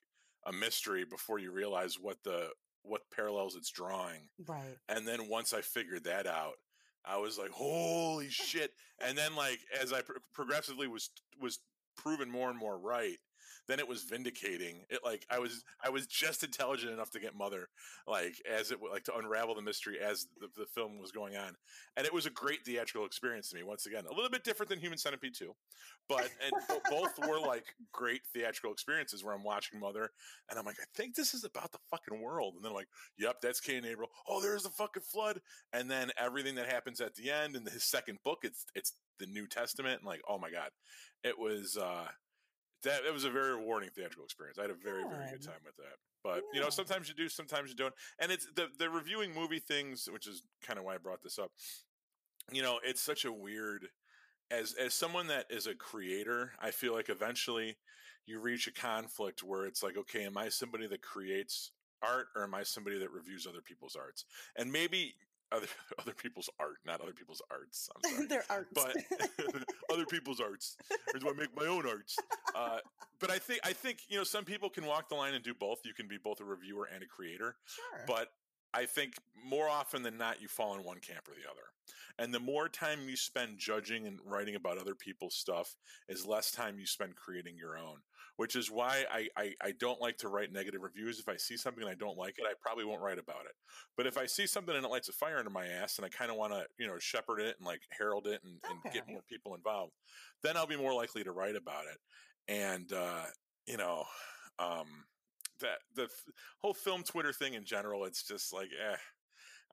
[0.45, 2.49] a mystery before you realize what the
[2.83, 4.77] what parallels it's drawing, right.
[4.89, 6.55] and then once I figured that out,
[7.03, 8.71] I was like, holy shit!
[8.99, 11.09] And then like as I pro- progressively was
[11.41, 11.59] was
[11.97, 13.17] proven more and more right.
[13.67, 14.85] Then it was vindicating.
[14.89, 17.67] It like I was I was just intelligent enough to get Mother,
[18.07, 21.55] like as it like to unravel the mystery as the, the film was going on,
[21.97, 23.63] and it was a great theatrical experience to me.
[23.63, 25.53] Once again, a little bit different than Human Centipede two,
[26.07, 30.11] but and bo- both were like great theatrical experiences where I'm watching Mother
[30.49, 32.89] and I'm like, I think this is about the fucking world, and then I'm like,
[33.17, 34.09] yep, that's Cain and Abel.
[34.27, 35.39] Oh, there's the fucking flood,
[35.73, 39.25] and then everything that happens at the end in his second book, it's it's the
[39.27, 40.69] New Testament, and like, oh my god,
[41.23, 41.77] it was.
[41.77, 42.07] uh
[42.85, 44.57] that it was a very rewarding theatrical experience.
[44.57, 45.97] I had a very very good time with that.
[46.23, 49.59] But you know, sometimes you do, sometimes you don't, and it's the the reviewing movie
[49.59, 51.51] things, which is kind of why I brought this up.
[52.51, 53.87] You know, it's such a weird.
[54.51, 57.77] As as someone that is a creator, I feel like eventually
[58.25, 61.71] you reach a conflict where it's like, okay, am I somebody that creates
[62.01, 64.25] art or am I somebody that reviews other people's arts?
[64.55, 65.15] And maybe
[65.51, 65.67] other
[65.99, 67.89] other people's art, not other people's arts.
[67.95, 68.69] I'm sorry Their arts.
[68.73, 68.95] but
[69.91, 70.77] other people's arts.
[71.13, 72.17] Or do I make my own arts?
[72.55, 72.79] Uh,
[73.19, 75.53] but I think I think you know some people can walk the line and do
[75.53, 75.79] both.
[75.85, 77.55] You can be both a reviewer and a creator.
[77.65, 78.03] sure.
[78.07, 78.29] But
[78.73, 79.13] I think
[79.45, 81.61] more often than not, you fall in one camp or the other.
[82.17, 85.75] And the more time you spend judging and writing about other people's stuff,
[86.07, 87.97] is less time you spend creating your own.
[88.37, 91.19] Which is why I, I, I don't like to write negative reviews.
[91.19, 93.55] If I see something and I don't like it, I probably won't write about it.
[93.95, 96.09] But if I see something and it lights a fire under my ass and I
[96.09, 99.07] kind of want to, you know, shepherd it and like herald it and, and get
[99.07, 99.93] more people involved,
[100.43, 101.97] then I'll be more likely to write about it.
[102.53, 103.23] And, uh,
[103.65, 104.03] you know,
[104.59, 104.87] um,
[105.61, 108.97] that the f- whole film Twitter thing in general, it's just like, eh,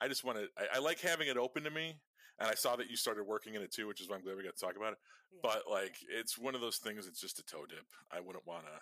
[0.00, 1.96] I just want to, I, I like having it open to me.
[2.38, 4.36] And I saw that you started working in it too, which is why I'm glad
[4.36, 4.98] we got to talk about it.
[5.32, 5.40] Yeah.
[5.42, 7.06] But like, it's one of those things.
[7.06, 7.84] It's just a toe dip.
[8.10, 8.74] I wouldn't want to.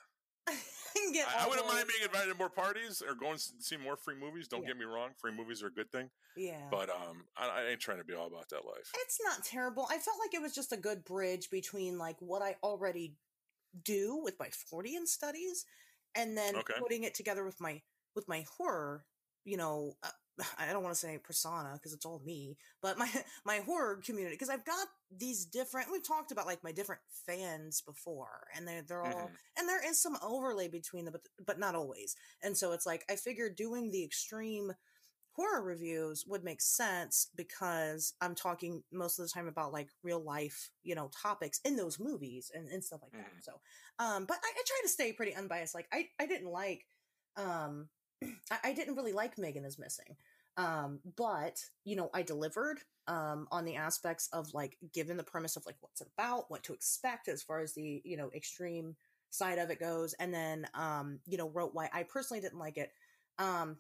[0.48, 4.16] I, I wouldn't mind being invited to more parties or going to see more free
[4.16, 4.48] movies.
[4.48, 4.68] Don't Yeah.
[4.68, 6.10] get me wrong, free movies are a good thing.
[6.36, 6.68] Yeah.
[6.70, 8.90] But um, I, I ain't trying to be all about that life.
[8.94, 9.86] it's not terrible.
[9.90, 13.14] I felt like it was just a good bridge between like what I already
[13.84, 15.64] do with my Freudian studies
[16.16, 16.74] and then Okay.
[16.80, 17.82] putting it together with my
[18.16, 19.04] with my horror,
[19.44, 20.08] you know, uh,
[20.59, 23.09] I don't want to say persona because it's all me, but my
[23.44, 27.81] my horror community because I've got these different we've talked about like my different fans
[27.81, 29.37] before and they're they're all Mhm.
[29.59, 32.16] and there is some overlay between them but but not always.
[32.42, 34.72] And so it's like I figured doing the extreme
[35.33, 40.22] horror reviews would make sense because I'm talking most of the time about like real
[40.22, 43.33] life, you know, topics in those movies and, and stuff like that.
[43.33, 43.42] Mhm.
[43.42, 43.61] So,
[43.98, 45.74] um, but I, I try to stay pretty unbiased.
[45.74, 46.87] Like I, I didn't like,
[47.37, 47.88] um,
[48.64, 50.16] I didn't really like Megan is missing.
[50.60, 55.56] Um, but you know, I delivered, um, on the aspects of like, given the premise
[55.56, 58.94] of like what's it about, what to expect as far as the, you know, extreme
[59.30, 60.14] side of it goes.
[60.20, 62.90] And then, um, you know, wrote why I personally didn't like it.
[63.38, 63.78] Um,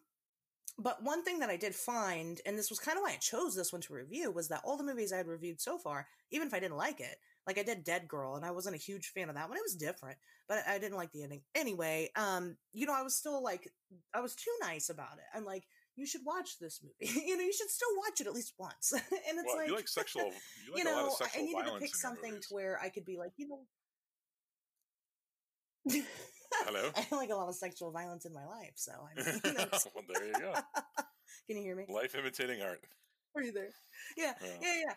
[0.78, 3.54] but one thing that I did find, and this was kind of why I chose
[3.54, 6.48] this one to review, was that all the movies I had reviewed so far, even
[6.48, 7.16] if I didn't like it,
[7.46, 9.58] like I did Dead Girl, and I wasn't a huge fan of that one.
[9.58, 11.42] It was different, but I didn't like the ending.
[11.54, 13.68] Anyway, um, you know, I was still like,
[14.14, 15.24] I was too nice about it.
[15.36, 15.64] I'm like,
[15.96, 17.20] you should watch this movie.
[17.26, 18.92] you know, you should still watch it at least once.
[18.92, 20.22] and it's well, like you like sexual,
[20.66, 22.46] you, like you know, I needed to pick something movies.
[22.48, 23.60] to where I could be like, you know.
[26.52, 26.90] Hello.
[26.96, 29.66] I like a lot of sexual violence in my life, so I mean, you know,
[29.70, 30.52] well, there you go.
[31.46, 31.86] can you hear me?
[31.88, 32.80] Life imitating art.
[33.34, 33.70] Are you there?
[34.16, 34.48] Yeah, Yeah.
[34.60, 34.94] yeah, yeah.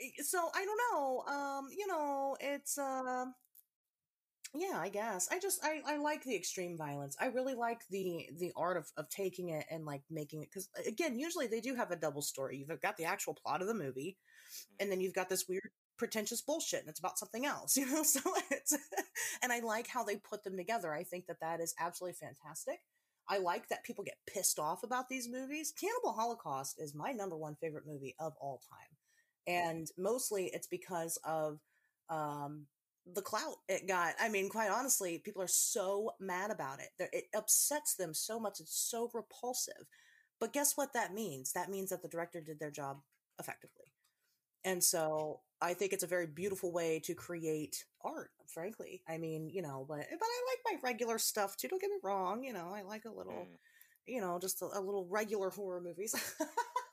[0.00, 0.22] yeah.
[0.24, 1.22] So I don't know.
[1.32, 3.26] Um, you know, it's uh,
[4.58, 5.28] yeah, I guess.
[5.30, 7.16] I just I I like the extreme violence.
[7.20, 10.68] I really like the the art of of taking it and like making it because
[10.86, 12.56] again, usually they do have a double story.
[12.58, 14.16] You've got the actual plot of the movie,
[14.80, 18.02] and then you've got this weird pretentious bullshit and it's about something else you know
[18.02, 18.76] so it's
[19.42, 22.80] and i like how they put them together i think that that is absolutely fantastic
[23.28, 25.72] I like that people get pissed off about these movies.
[25.78, 28.96] Cannibal Holocaust is my number one favorite movie of all time.
[29.46, 31.60] And mostly it's because of
[32.08, 32.66] um,
[33.14, 34.14] the clout it got.
[34.20, 36.88] I mean, quite honestly, people are so mad about it.
[36.98, 38.60] They're, it upsets them so much.
[38.60, 39.86] It's so repulsive.
[40.40, 41.52] But guess what that means?
[41.52, 42.98] That means that the director did their job
[43.38, 43.92] effectively.
[44.64, 49.02] And so I think it's a very beautiful way to create art, frankly.
[49.08, 51.68] I mean, you know, but but I like my regular stuff too.
[51.68, 52.42] Don't get me wrong.
[52.42, 53.58] You know, I like a little, Mm.
[54.06, 56.14] you know, just a, a little regular horror movies.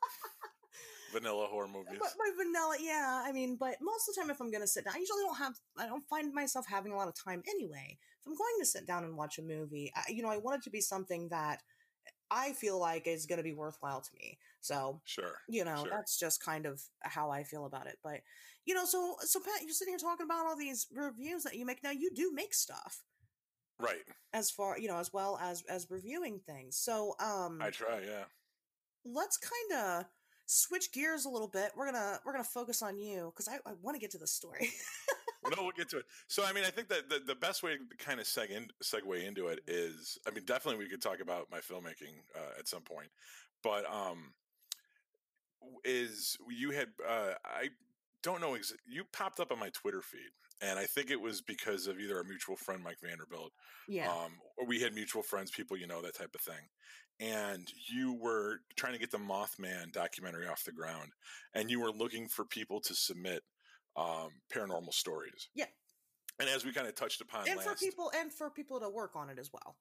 [1.14, 1.98] Vanilla horror movies.
[2.00, 3.24] But my vanilla, yeah.
[3.26, 5.24] I mean, but most of the time, if I'm going to sit down, I usually
[5.24, 7.98] don't have, I don't find myself having a lot of time anyway.
[8.26, 10.58] If I'm going to sit down and watch a movie, I, you know, I want
[10.58, 11.62] it to be something that
[12.32, 14.38] I feel like is going to be worthwhile to me.
[14.60, 15.36] So, Sure.
[15.48, 15.90] you know, Sure.
[15.92, 18.00] that's just kind of how I feel about it.
[18.04, 18.22] But,
[18.66, 21.66] you know, so, so Pat, you're sitting here talking about all these reviews that you
[21.66, 21.84] make.
[21.84, 23.04] Now, you do make stuff
[23.78, 24.04] Right.
[24.34, 26.78] as far, you know, as well as, as reviewing things.
[26.78, 28.02] So, um, I try.
[28.02, 28.24] Yeah.
[29.06, 30.06] let's kind of
[30.46, 31.72] switch gears a little bit.
[31.76, 34.28] We're gonna we're gonna focus on you because I, I want to get to the
[34.28, 34.72] story.
[35.56, 36.06] no, we'll get to it.
[36.28, 38.68] So, I mean, I think that the, the best way to kind of seg in,
[38.84, 42.68] segue into it is, I mean, definitely we could talk about my filmmaking uh, at
[42.68, 43.10] some point,
[43.64, 44.34] but um,
[45.84, 47.70] is you had uh, I
[48.22, 50.32] don't know ex- you popped up on my Twitter feed,
[50.64, 53.52] and I think it was because of either our mutual friend Mike Vanderbilt,
[53.88, 56.56] yeah, um, or we had mutual friends, people you know, that type of thing.
[57.20, 61.12] And you were trying to get the Mothman documentary off the ground,
[61.54, 63.44] and you were looking for people to submit
[63.96, 65.50] um, paranormal stories.
[65.54, 65.66] Yeah.
[66.40, 68.90] And as we kind of touched upon and last, for people and for people to
[68.90, 69.76] work on it as well.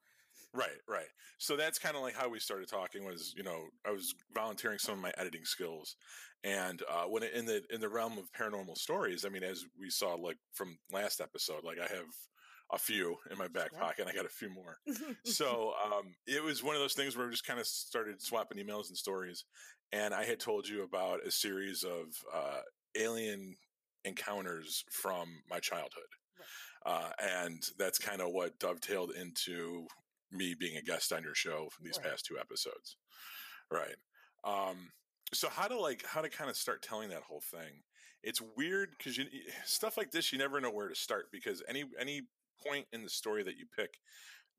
[0.54, 1.08] Right, right.
[1.38, 3.04] So that's kind of like how we started talking.
[3.04, 5.96] Was you know I was volunteering some of my editing skills,
[6.44, 9.64] and uh, when it, in the in the realm of paranormal stories, I mean, as
[9.78, 12.06] we saw like from last episode, like I have
[12.72, 14.06] a few in my back pocket.
[14.08, 14.78] I got a few more.
[15.24, 18.56] so um, it was one of those things where we just kind of started swapping
[18.64, 19.44] emails and stories
[19.92, 22.60] and i had told you about a series of uh,
[22.98, 23.54] alien
[24.04, 26.02] encounters from my childhood
[26.84, 29.86] uh, and that's kind of what dovetailed into
[30.32, 32.10] me being a guest on your show for these Right.
[32.10, 32.96] past two episodes.
[33.70, 33.96] Right.
[34.44, 34.92] Um,
[35.32, 37.82] so how to like how to kind of start telling that whole thing.
[38.22, 39.26] It's weird because you
[39.64, 42.22] stuff like this you never know where to start because any any
[42.64, 43.98] point in the story that you pick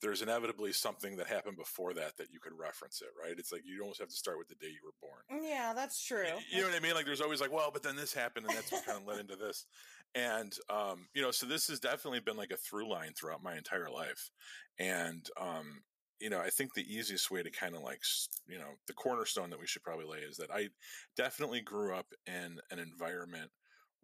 [0.04, 3.36] there's inevitably something that happened before that that you could reference it right?
[3.38, 5.44] It's like you almost have to start with the day you were born.
[5.44, 6.26] Yeah, that's true.
[6.26, 6.94] Y- you know what i mean?
[6.94, 9.20] Like there's always like well but then this happened and that's what kind of led
[9.20, 9.66] into this.
[10.14, 13.56] And um you know so this has definitely been like a through line throughout my
[13.56, 14.30] entire life.
[14.78, 15.82] And um
[16.20, 18.02] you know i think the easiest way to kind of like
[18.48, 20.70] you know the cornerstone that we should probably lay is that i
[21.18, 23.52] definitely grew up in an environment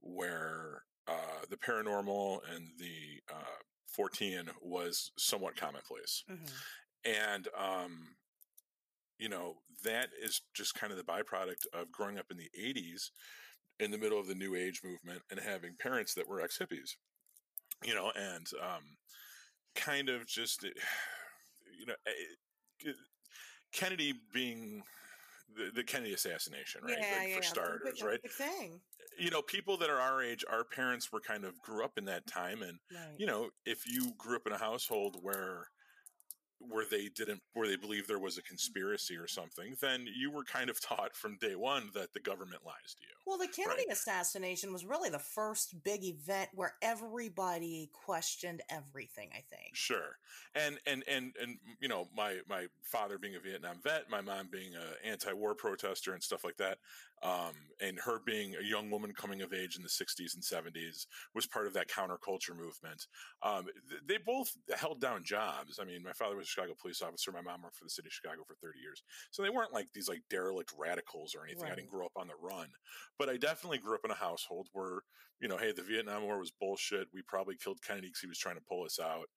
[0.01, 3.59] where uh the paranormal and the uh
[3.97, 6.51] Fortean was somewhat commonplace Mhm.
[7.05, 8.15] and um
[9.17, 13.11] you know that is just kind of the byproduct of growing up in the 80s
[13.79, 16.95] in the middle of the new age movement and having parents that were ex-hippies
[17.83, 18.97] you know and um
[19.75, 20.69] kind of just eh,
[21.79, 22.91] you know eh,
[23.71, 24.83] kennedy being
[25.55, 27.35] the, the kennedy assassination right Yeah, like yeah, for yeah.
[27.35, 28.79] That's a big- starters right thing.
[29.17, 32.05] you know people that are our age our parents were kind of grew up in
[32.05, 33.15] that time and Right.
[33.17, 35.65] you know, if you grew up in a household where
[36.59, 40.43] where they didn't where they believe there was a conspiracy or something, then you were
[40.43, 43.15] kind of taught from day one that the government lies to you.
[43.25, 49.29] Well, the Kennedy assassination was really the first big event where everybody questioned everything.
[49.31, 49.73] I think.
[49.73, 50.17] Sure.
[50.55, 54.49] And and and and you know, my my father being a Vietnam vet, my mom
[54.51, 56.79] being a anti-war protester and stuff like that,
[57.21, 61.05] um, and her being a young woman coming of age in the 60s and 70s
[61.35, 63.07] was part of that counterculture movement.
[63.43, 65.79] Um, th- they both held down jobs.
[65.81, 67.31] I mean, my father was a Chicago police officer.
[67.31, 69.03] My mom worked for the city of Chicago for 30 years.
[69.31, 71.69] So they weren't like these like derelict radicals or anything.
[71.71, 72.67] I didn't grow up on the run,
[73.17, 74.99] but I definitely grew up in a household where,
[75.41, 77.07] you know, hey, the Vietnam War was bullshit.
[77.13, 79.27] We probably killed Kennedy because he was trying to pull us out.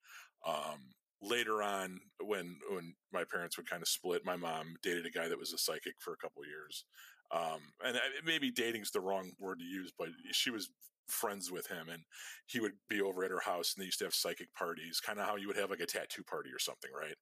[0.47, 0.81] Um,
[1.23, 5.29] later on, when when my parents would kind of split, my mom dated a guy
[5.29, 6.85] that was a psychic for a couple years.
[7.33, 10.71] Um, and maybe dating's the wrong word to use, but she was
[11.09, 12.03] friends with him and
[12.47, 15.19] he would be over at her house and they used to have psychic parties kind
[15.19, 17.17] of how you would have like a tattoo party or something right?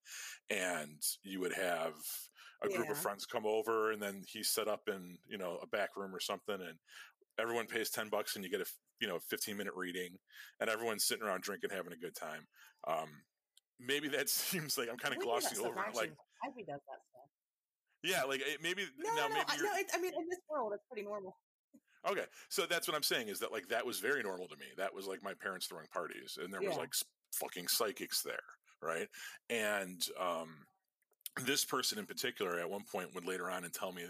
[0.51, 1.95] And you would have
[2.63, 2.93] a group yeah.
[2.93, 6.15] of friends come over and then he set up in you know a back room
[6.15, 6.79] or something and
[7.39, 8.67] everyone pays 10 bucks and you get a
[9.01, 10.11] you know 15 minute reading
[10.61, 12.47] and everyone's sitting around drinking having a good time.
[12.87, 13.09] Um,
[13.81, 16.13] maybe that seems like i'm kind of glossing over it like
[16.67, 17.31] does that stuff
[18.03, 20.85] yeah like maybe no, now no, maybe I, no, I mean in this world it's
[20.91, 21.37] pretty normal
[22.09, 24.67] Okay, so that's what I'm saying is that like that was very normal to me.
[24.79, 26.71] That was like my parents throwing parties, and there yeah.
[26.71, 26.95] was like
[27.35, 28.41] fucking psychics there,
[28.81, 29.07] right?
[29.51, 30.49] And um,
[31.45, 34.03] this person in particular at one point would later on and tell me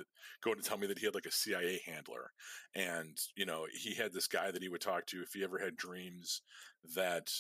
[0.43, 2.31] go to tell me that he had like a CIA handler
[2.75, 5.59] and you know he had this guy that he would talk to if he ever
[5.59, 6.43] had dreams
[6.95, 7.31] that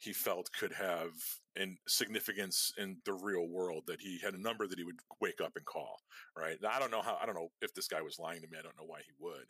[0.00, 1.10] he felt could have
[1.56, 5.40] in significance in the real world that he had a number that he would wake
[5.40, 6.00] up and call
[6.36, 8.48] right now, i don't know how i don't know if this guy was lying to
[8.48, 9.46] me i don't know why he would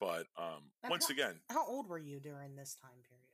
[0.00, 3.26] but um, once how, again, how old were you during this time period?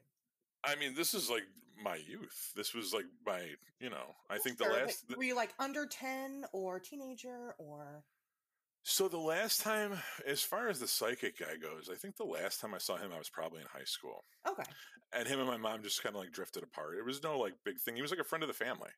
[0.65, 1.45] I mean, this is like
[1.81, 2.53] my youth.
[2.57, 3.41] This was like my,
[3.79, 5.05] you know, I think the last.
[5.17, 8.03] were you like under 10 or teenager or?
[8.89, 9.95] So the last time,
[10.29, 13.11] as far as the psychic guy goes, I think the last time I saw him,
[13.13, 14.23] I was probably in high school.
[14.49, 14.63] Okay.
[15.13, 16.95] And him and my mom just kind of like drifted apart.
[16.97, 17.97] It was no like big thing.
[17.97, 18.91] He was like a friend of the family.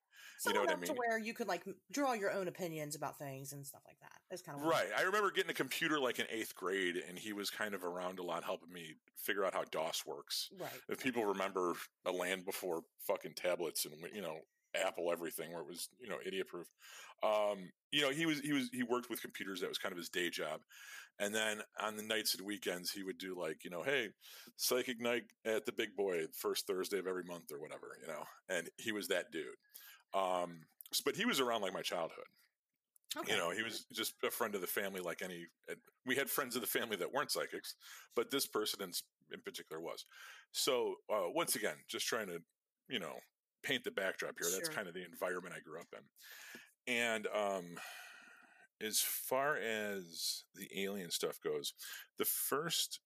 [0.47, 0.89] You know what I mean?
[0.89, 4.13] To where you could like draw your own opinions about things and stuff like that.
[4.31, 4.89] It's kind of right.
[4.95, 8.19] I remember getting a computer like in eighth grade, and he was kind of around
[8.19, 10.51] a lot, helping me figure out how DOS works.
[10.61, 10.71] Right.
[10.91, 11.73] If people remember
[12.05, 14.37] a land before fucking tablets and you know
[14.75, 16.67] Apple everything, where it was you know idiot proof.
[17.23, 19.61] Um, you know, he was he was he worked with computers.
[19.61, 20.61] That was kind of his day job.
[21.21, 24.09] And then on the nights and weekends, he would do like you know, hey,
[24.57, 27.97] psychic night at the Big Boy, first Thursday of every month or whatever.
[28.01, 29.45] You know, and he was that dude.
[30.15, 30.61] Um,
[31.05, 32.25] but he was around like my childhood.
[33.17, 33.33] Okay.
[33.33, 35.47] You know, he was just a friend of the family, like any.
[36.07, 37.75] We had friends of the family that weren't psychics,
[38.15, 38.93] but this person in,
[39.33, 40.05] in particular was.
[40.53, 42.39] So uh, once again, just trying to,
[42.89, 43.15] you know,
[43.63, 44.49] paint the backdrop here.
[44.49, 44.59] Sure.
[44.59, 46.95] That's kind of the environment I grew up in.
[46.95, 47.77] And um,
[48.81, 51.73] as far as the alien stuff goes,
[52.19, 53.01] the first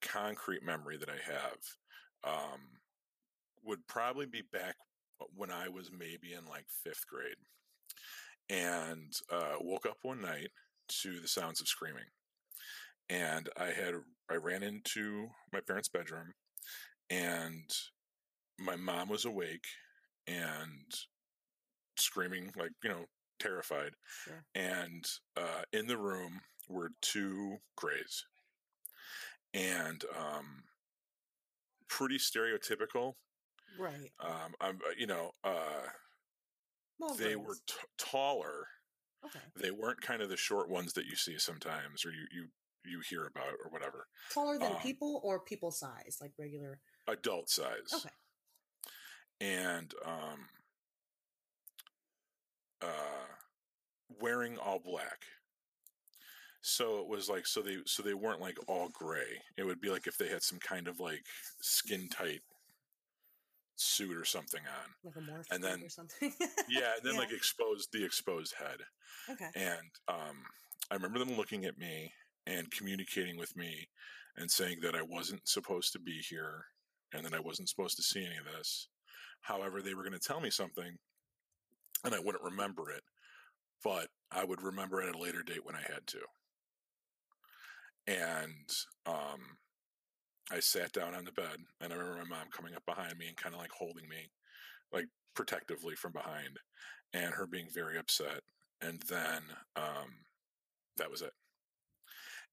[0.00, 2.60] concrete memory that I have um,
[3.64, 4.76] would probably be back
[5.34, 7.36] when I was maybe in like fifth grade
[8.48, 10.48] and uh, woke up one night
[11.02, 12.04] to the sounds of screaming.
[13.08, 13.94] And I had,
[14.30, 16.32] I ran into my parents' bedroom
[17.10, 17.70] and
[18.60, 19.66] my mom was awake
[20.26, 20.94] and
[21.96, 23.06] screaming, like, you know,
[23.38, 23.92] terrified.
[24.24, 24.44] Sure.
[24.54, 25.04] And
[25.36, 28.24] uh, in the room were two grays.
[29.52, 30.64] And um,
[31.88, 33.14] pretty stereotypical.
[33.78, 34.10] Right.
[34.20, 35.88] Um, I'm, uh, you know, uh,
[37.18, 38.66] they were t- taller.
[39.24, 39.40] Okay.
[39.56, 42.46] They weren't kind of the short ones that you see sometimes, or you you
[42.84, 44.06] you hear about, or whatever.
[44.32, 46.80] Taller than Um, people or people size, like regular.
[47.06, 47.92] Adult size.
[47.94, 48.10] Okay.
[49.40, 50.46] And um,
[52.82, 53.26] uh,
[54.20, 55.22] wearing all black.
[56.62, 59.40] So it was like so they so they weren't like all gray.
[59.56, 61.24] It would be like if they had some kind of like
[61.62, 62.40] skin tight
[63.76, 64.90] suit or something on.
[65.02, 66.32] Like a morph And then- or something.
[66.68, 67.20] Yeah, and then Yeah.
[67.20, 68.78] like exposed the exposed head.
[69.30, 69.48] okay.
[69.54, 70.36] And um,
[70.90, 72.12] I remember them looking at me
[72.46, 73.88] and communicating with me
[74.36, 76.64] and saying that I wasn't supposed to be here
[77.14, 78.88] and that I wasn't supposed to see any of this.
[79.40, 80.98] However, they were going to tell me something
[82.04, 83.02] and I wouldn't remember it,
[83.84, 86.18] but I would remember it at a later date when I had to.
[88.06, 88.68] And
[89.06, 89.58] um,
[90.50, 93.28] I sat down on the bed and I remember my mom coming up behind me
[93.28, 94.30] and kind of like holding me,
[94.92, 96.58] like protectively from behind,
[97.12, 98.40] and her being very upset.
[98.80, 99.42] And then
[99.76, 100.24] um,
[100.96, 101.32] that was it.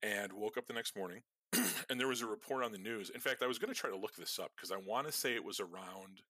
[0.03, 1.21] And woke up the next morning,
[1.89, 3.09] and there was a report on the news.
[3.09, 5.13] In fact, I was going to try to look this up because I want to
[5.13, 6.21] say it was around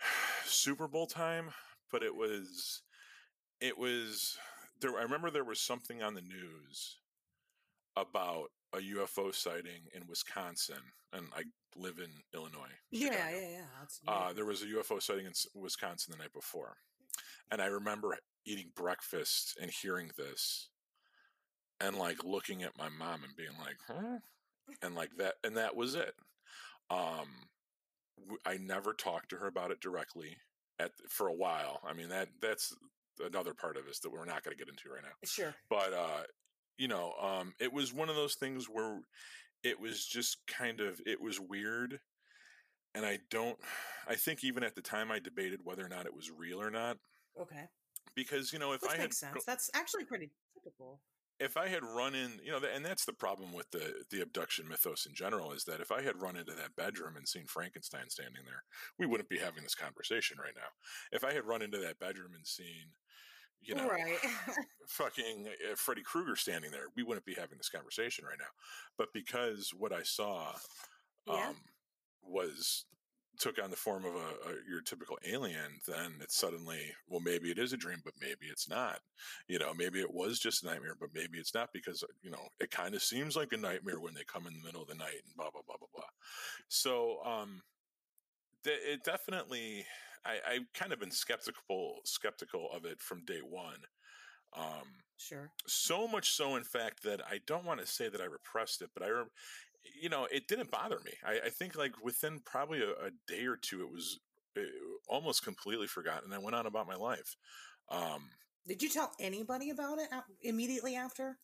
[0.44, 1.50] Super Bowl time,
[1.90, 2.82] but it was,
[3.60, 4.36] it was
[4.80, 4.98] there.
[4.98, 6.98] I remember there was something on the news
[7.96, 10.76] about a UFO sighting in Wisconsin,
[11.12, 11.42] and I
[11.76, 12.72] live in Illinois.
[12.90, 13.36] Yeah, Chicago.
[13.40, 13.58] yeah,
[14.06, 14.12] yeah.
[14.12, 16.76] Uh, there was a UFO sighting in Wisconsin the night before.
[17.50, 20.68] And I remember eating breakfast and hearing this
[21.80, 24.18] and like looking at my mom and being like, huh?
[24.82, 26.14] And like that, and that was it.
[26.90, 27.28] Um,
[28.44, 30.36] I never talked to her about it directly
[30.78, 31.80] at for a while.
[31.86, 32.74] I mean, that that's
[33.24, 35.54] another part of this that we're not going to get into right now sure.
[35.70, 36.22] but uh
[36.76, 39.00] you know um it was one of those things where
[39.64, 41.98] it was just kind of it was weird
[42.96, 43.58] and I don't.
[44.08, 46.70] I think even at the time, I debated whether or not it was real or
[46.70, 46.96] not.
[47.40, 47.68] Okay.
[48.14, 49.44] Because you know, if Which I makes had sense.
[49.44, 51.00] That's actually pretty typical.
[51.38, 54.68] If I had run in, you know, and that's the problem with the the abduction
[54.68, 58.08] mythos in general is that if I had run into that bedroom and seen Frankenstein
[58.08, 58.64] standing there,
[58.98, 60.70] we wouldn't be having this conversation right now.
[61.12, 62.94] If I had run into that bedroom and seen,
[63.60, 64.18] you know, right.
[64.88, 68.52] fucking uh, Freddy Krueger standing there, we wouldn't be having this conversation right now.
[68.96, 70.50] But because what I saw
[71.28, 71.52] um, Yeah.
[72.22, 72.84] was
[73.38, 77.50] took on the form of a, a your typical alien, then it's suddenly well, maybe
[77.50, 78.98] it is a dream, but maybe it's not.
[79.48, 82.30] You know, maybe it was just a nightmare, but maybe it's not because uh, you
[82.30, 84.88] know it kind of seems like a nightmare when they come in the middle of
[84.88, 86.04] the night and blah blah blah blah blah.
[86.68, 87.62] So, um,
[88.64, 89.86] it definitely.
[90.24, 93.78] I, I've kind of been skeptical skeptical of it from day one.
[94.56, 95.50] Um, sure.
[95.66, 98.90] so much so, in fact, that I don't want to say that I repressed it,
[98.94, 99.08] but I,
[100.00, 101.12] you know, it didn't bother me.
[101.24, 104.18] I, I think like within probably a, a day or two, it was
[104.56, 104.60] uh,
[105.08, 106.32] almost completely forgotten.
[106.32, 107.36] I went on about my life.
[107.90, 108.30] Um,
[108.66, 110.08] Did you tell anybody about it
[110.42, 111.38] immediately after?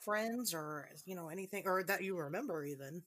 [0.00, 3.02] Friends or you know anything or that you remember even?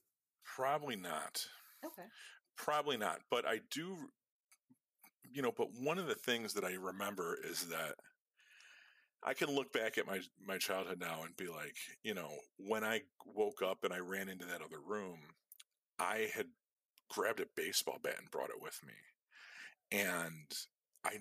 [0.54, 1.46] probably not.
[1.84, 2.08] Okay.
[2.56, 3.20] Probably not.
[3.30, 3.96] But I do,
[5.30, 7.94] you know, but one of the things that I remember is that
[9.24, 12.84] I can look back at my my childhood now and be like, you know, when
[12.84, 15.18] I woke up and I ran into that other room,
[15.98, 16.46] I had
[17.08, 18.92] grabbed a baseball bat and brought it with me.
[19.90, 20.52] And
[21.04, 21.18] I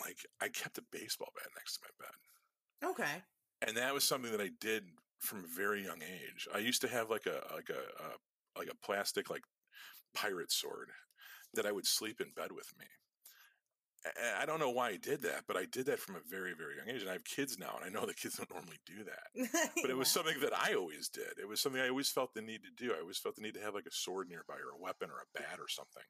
[0.00, 2.90] like I kept a baseball bat next to my bed.
[2.90, 3.22] Okay.
[3.66, 4.84] And that was something that I did
[5.20, 6.46] from a very young age.
[6.54, 9.42] I used to have like a like a, a like a plastic like
[10.14, 10.90] pirate sword
[11.54, 12.86] that I would sleep in bed with me.
[14.38, 16.76] I don't know why I did that, but I did that from a very, very
[16.76, 17.00] young age.
[17.00, 19.70] And I have kids now, and I know the kids don't normally do that.
[19.82, 21.38] But it was something that I always did.
[21.40, 22.92] It was something I always felt the need to do.
[22.92, 25.16] I always felt the need to have like a sword nearby or a weapon or
[25.16, 26.02] a bat or something.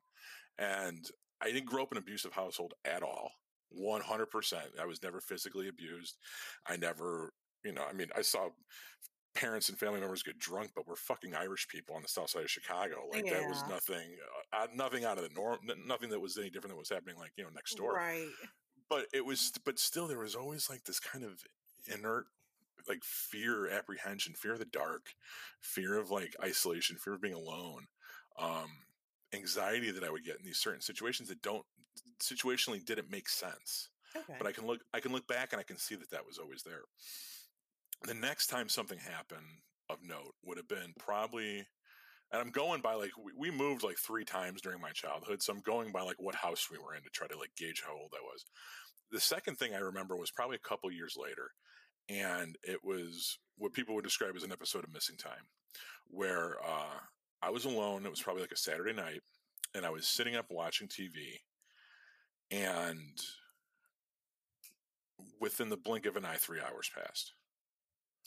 [0.59, 1.09] And
[1.41, 3.31] I didn't grow up in an abusive household at all.
[3.79, 4.55] 100%.
[4.81, 6.17] I was never physically abused.
[6.67, 7.33] I never,
[7.65, 8.51] you know, I mean, I saw
[9.35, 12.45] parents and family members get drunk, but we're fucking Irish people on the south side
[12.45, 13.07] of Chicago.
[13.11, 14.17] Like that was nothing,
[14.53, 16.83] uh, uh, nothing out of the norm, n- nothing that was any different than what
[16.83, 18.31] was happening like, you know, next door Right.
[18.89, 21.43] but it was but still there was always like this kind of
[21.87, 22.27] inert
[22.89, 25.15] like fear apprehension fear of the dark
[25.61, 27.87] fear of like isolation fear of being alone
[28.39, 28.69] um
[29.33, 31.65] anxiety that i would get in these certain situations that don't
[32.23, 34.35] situationally didn't make sense Okay.
[34.39, 36.39] but i can look i can look back and i can see that that was
[36.39, 36.83] always there
[38.07, 39.47] the next time something happened
[39.91, 41.59] of note would have been probably
[42.33, 45.53] and i'm going by like we, we moved like three times during my childhood so
[45.53, 47.93] i'm going by like what house we were in to try to like gauge how
[47.93, 48.45] old i was.
[49.11, 51.51] The second thing i remember was probably a couple years later
[52.09, 55.47] and it was what people would describe as an episode of missing time
[56.09, 56.99] where uh,
[57.43, 59.21] i was alone it was probably like a saturday night
[59.75, 61.41] and i was sitting up watching tv
[62.51, 63.21] and
[65.41, 67.33] within the blink of an eye three hours passed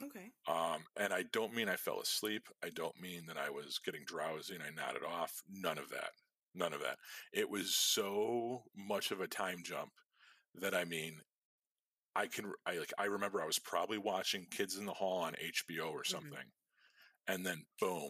[0.03, 0.31] okay.
[0.47, 2.43] um, and I don't mean I fell asleep.
[2.63, 5.41] I don't mean that I was getting drowsy and I nodded off.
[5.49, 6.11] None of that.
[6.55, 6.97] None of that.
[7.33, 9.91] It was so much of a time jump
[10.55, 11.17] that I mean,
[12.15, 12.51] I can.
[12.65, 12.91] I like.
[12.97, 16.51] I remember I was probably watching Kids in the Hall on HBO or something,
[17.27, 18.09] and then boom,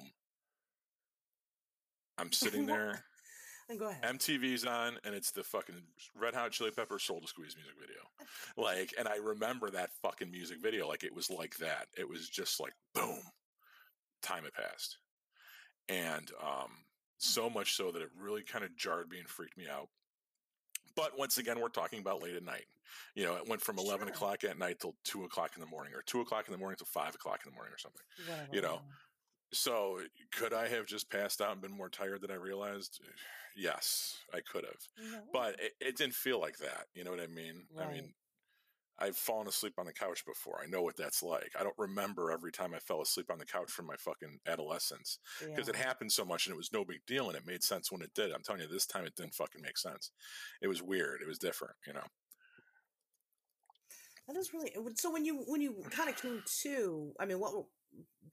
[2.18, 3.04] I'm sitting there.
[3.68, 4.18] Then go ahead.
[4.18, 5.76] MTV's on, and it's the fucking
[6.18, 8.00] Red Hot Chili Peppers "Soul to Squeeze" music video.
[8.56, 10.88] Like, and I remember that fucking music video.
[10.88, 11.88] Like, it was like that.
[11.98, 13.20] It was just like boom.
[14.24, 14.98] Time had passed,
[15.90, 16.72] and um,
[17.18, 19.90] so much so that it really kind of jarred me and freaked me out.
[20.96, 22.66] But once again, we're talking about late at night.
[23.14, 24.16] You know, it went from eleven Sure.
[24.16, 26.78] o'clock at night till two o'clock in the morning, or two o'clock in the morning
[26.78, 28.02] till five o'clock in the morning, or something.
[28.52, 28.80] You know,
[29.54, 30.00] So,
[30.32, 33.02] could I have just passed out and been more tired than I realized?
[33.60, 36.86] Yes, I could have but it, it didn't feel like that.
[36.94, 37.64] You know what I mean?
[37.80, 38.14] I mean,
[39.00, 40.60] I've fallen asleep on the couch before.
[40.64, 41.52] I know what that's like.
[41.60, 45.20] I don't remember every time I fell asleep on the couch from my fucking adolescence
[45.40, 47.92] because it happened so much and it was no big deal and it made sense
[47.92, 48.32] when it did.
[48.32, 50.12] I'm telling you, this time it didn't fucking make sense.
[50.62, 51.22] It was weird.
[51.22, 51.76] It was different.
[51.86, 52.06] You know?
[54.28, 55.12] That is really so.
[55.12, 57.54] When you when you kind of came to, I mean, what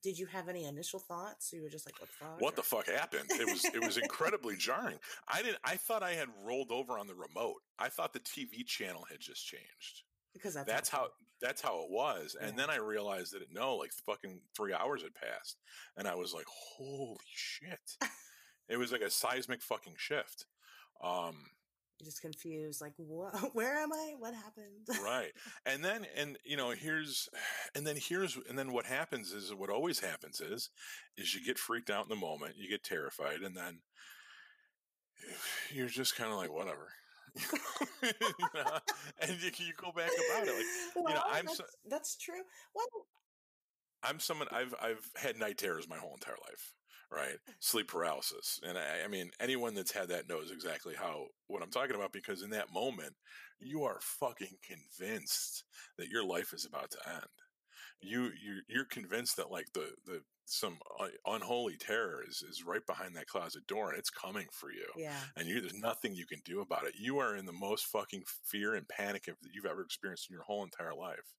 [0.01, 1.51] did you have any initial thoughts?
[1.51, 3.29] You were just like, "What the fuck?" What the fuck happened?
[3.31, 4.99] It was it was incredibly jarring.
[5.27, 5.57] I didn't.
[5.63, 7.61] I thought I had rolled over on the remote.
[7.79, 10.03] I thought the TV channel had just changed.
[10.33, 11.07] Because that's, that's how
[11.41, 15.01] that's how it was and then i realized that it no like fucking three hours
[15.01, 15.57] had passed
[15.97, 17.97] and i was like holy shit
[18.69, 20.45] it was like a seismic fucking shift
[21.03, 21.35] um
[21.99, 22.81] You're just confused.
[22.81, 23.33] Like, what?
[23.55, 24.13] Where am I?
[24.17, 24.87] What happened?
[25.03, 25.31] right
[25.65, 27.29] and then and you know here's
[27.75, 30.69] and then here's and then what happens is what always happens is
[31.17, 33.79] is you get freaked out in the moment you get terrified and then
[35.73, 36.89] you're just kind of like whatever.
[38.01, 38.11] you
[38.53, 38.79] know?
[39.19, 40.65] and you, you, go back about it like
[40.95, 42.41] well, you know i'm that's, so, that's true
[42.73, 42.85] well
[44.03, 46.73] i'm someone i've i've had night terrors my whole entire life
[47.15, 51.63] right sleep paralysis and I, I mean anyone that's had that knows exactly how what
[51.63, 53.67] i'm talking about because in that moment mm.
[53.69, 55.63] you are fucking convinced
[55.97, 57.25] that your life is about to end
[58.01, 62.85] you you you're convinced that like the the some uh, unholy terror is, is right
[62.85, 64.85] behind that closet door and it's coming for you.
[64.95, 65.17] Yeah.
[65.35, 66.93] And you, there's nothing you can do about it.
[66.97, 70.43] You are in the most fucking fear and panic that you've ever experienced in your
[70.43, 71.33] whole entire life.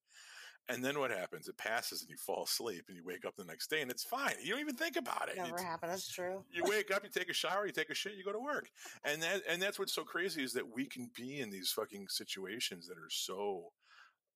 [0.68, 1.46] And then what happens?
[1.46, 4.02] It passes and you fall asleep and you wake up the next day and it's
[4.02, 4.34] fine.
[4.42, 5.36] You don't even think about it.
[5.36, 5.92] Never happened.
[5.92, 6.44] That's true.
[6.50, 8.68] You wake up, you take a shower, you take a shit, you go to work.
[9.04, 12.08] And that and that's what's so crazy is that we can be in these fucking
[12.08, 13.72] situations that are so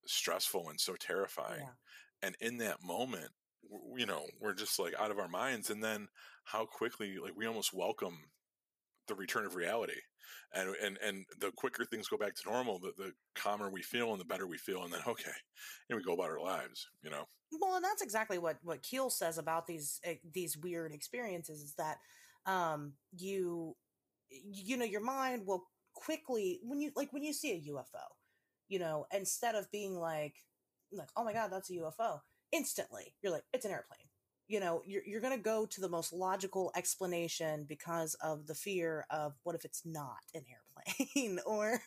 [0.06, 1.62] stressful and so terrifying.
[1.62, 2.28] Yeah.
[2.28, 3.30] And in that moment,
[3.96, 5.70] you know, we're just like out of our minds.
[5.70, 6.08] And then
[6.44, 8.18] how quickly, like, we almost welcome
[9.10, 10.00] the return of reality.
[10.54, 14.10] And, and, and the quicker things go back to normal, the, the calmer we feel
[14.12, 14.82] and the better we feel.
[14.82, 15.30] And then, okay,
[15.88, 17.24] and we go about our lives, you know?
[17.60, 21.74] Well, and that's exactly what, what Keel says about these, uh, these weird experiences is
[21.78, 21.98] that,
[22.46, 23.76] um, you,
[24.30, 28.06] you know, your mind will quickly, when you, like, when you see a UFO,
[28.68, 30.36] you know, instead of being like,
[30.92, 32.20] like, oh my God, that's a UFO,
[32.52, 33.98] instantly you're like it's an airplane
[34.50, 38.54] you know you're, you're going to go to the most logical explanation because of the
[38.54, 41.38] fear of what if it's not an airplane?
[41.46, 41.80] or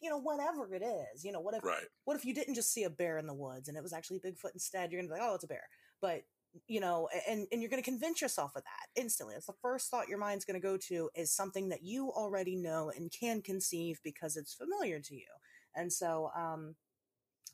[0.00, 1.84] you know whatever it is you know what if right.
[2.04, 4.18] what if you didn't just see a bear in the woods and it was actually
[4.18, 4.90] bigfoot instead?
[4.90, 5.68] You're going to be like oh it's a bear.
[6.00, 6.22] But
[6.66, 9.34] you know and and you're going to convince yourself of that instantly.
[9.34, 12.56] It's the first thought your mind's going to go to is something that you already
[12.56, 15.28] know and can conceive because it's familiar to you.
[15.74, 16.76] And so um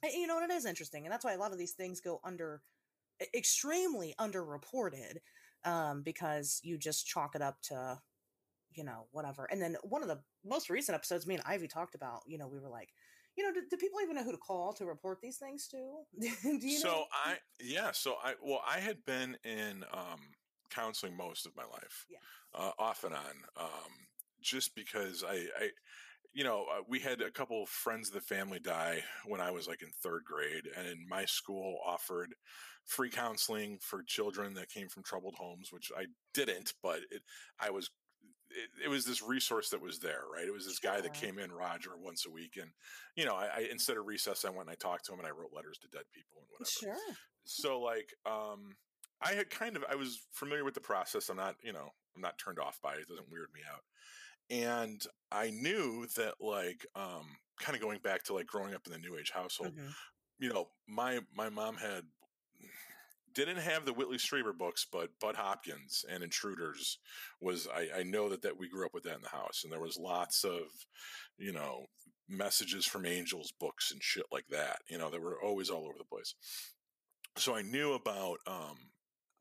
[0.05, 2.21] you know, and it is interesting, and that's why a lot of these things go
[2.25, 2.61] under
[3.35, 5.19] extremely underreported
[5.65, 7.99] um, because you just chalk it up to
[8.75, 9.47] you know whatever.
[9.51, 12.49] And then one of the most recent episodes, me and Ivy talked about, you know,
[12.49, 12.91] we were like,
[13.37, 16.03] you know, do, do people even know who to call to report these things to?
[16.21, 17.05] do you so?
[17.13, 20.21] I yeah, so I well, I had been in um,
[20.71, 22.19] counseling most of my life, yeah.
[22.55, 23.93] uh, off and on, um,
[24.41, 25.71] just because I, I
[26.33, 29.51] you know, uh, we had a couple of friends of the family die when I
[29.51, 32.35] was like in third grade, and my school offered
[32.87, 37.23] free counseling for children that came from troubled homes, which I didn't, but it,
[37.61, 37.91] I was.
[38.55, 40.45] It, it, was this resource that was there, right?
[40.47, 42.71] It was this guy that came in, Roger, once a week, and
[43.17, 45.27] you know, I, I, instead of recess, I went and I talked to him and
[45.27, 46.69] I wrote letters to dead people and whatever.
[46.69, 47.15] Sure.
[47.45, 48.77] So, like, um,
[49.23, 51.31] I had kind of I was familiar with the process.
[51.31, 53.01] I'm not, you know, I'm not turned off by it.
[53.01, 53.81] It doesn't weird me out
[54.53, 55.01] and
[55.33, 57.27] I knew that like um,
[57.61, 59.89] kind of going back to like growing up in the new age household, mm-hmm.
[60.39, 62.05] you know, my my mom had
[63.35, 66.99] didn't have the Whitley Strieber books, but Budd Hopkins and Intruders
[67.41, 69.73] was I, I know that that we grew up with that in the house, and
[69.73, 70.63] there was lots of
[71.39, 71.87] you know
[72.29, 74.79] messages from angels books and shit like that.
[74.89, 76.35] You know, that were always all over the place.
[77.37, 78.77] So I knew about um,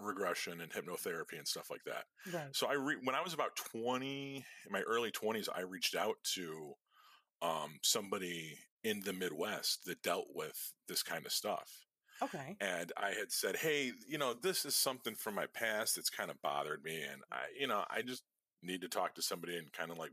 [0.01, 2.05] regression and hypnotherapy and stuff like that.
[2.31, 2.55] Right.
[2.55, 6.15] So I re- when I was about 20 in my early 20s I reached out
[6.35, 6.73] to
[7.41, 11.85] um, somebody in the Midwest that dealt with this kind of stuff.
[12.21, 12.55] Okay.
[12.59, 16.29] And I had said, "Hey, you know, this is something from my past that's kind
[16.29, 18.23] of bothered me and I, you know, I just
[18.61, 20.11] need to talk to somebody and kind of like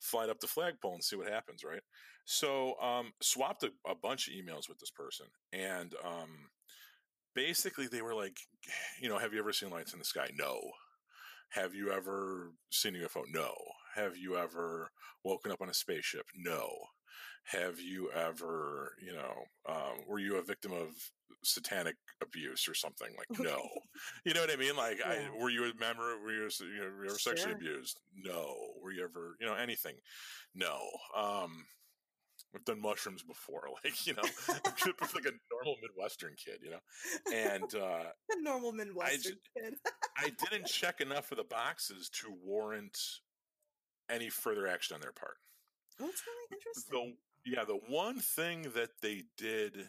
[0.00, 1.82] fly up the flagpole and see what happens, right?"
[2.24, 6.50] So, um, swapped a, a bunch of emails with this person and um,
[7.34, 8.36] basically they were like,
[9.00, 10.30] you know, have you ever seen lights in the sky?
[10.38, 10.60] No.
[11.50, 13.24] Have you ever seen a UFO?
[13.30, 13.52] No.
[13.94, 14.90] Have you ever
[15.24, 16.26] woken up on a spaceship?
[16.36, 16.68] No.
[17.44, 19.34] Have you ever, you know,
[19.68, 20.88] um, were you a victim of
[21.42, 23.08] satanic abuse or something?
[23.18, 23.60] Like, no.
[24.24, 24.76] you know what I mean?
[24.76, 25.26] Like, yeah.
[25.28, 26.18] I, were you a member?
[26.22, 28.00] Were you, you, know, were you ever sexually abused?
[28.16, 28.54] No.
[28.82, 29.96] Were you ever, you know, anything?
[30.54, 30.78] No.
[31.16, 31.64] Um,
[32.54, 36.80] I've done mushrooms before, like you know, like a normal Midwestern kid, you know,
[37.32, 39.74] and uh, a normal Midwestern I, kid.
[40.18, 42.98] I didn't check enough of the boxes to warrant
[44.10, 45.36] any further action on their part.
[45.98, 47.16] that's really interesting.
[47.44, 49.88] The, yeah, the one thing that they did,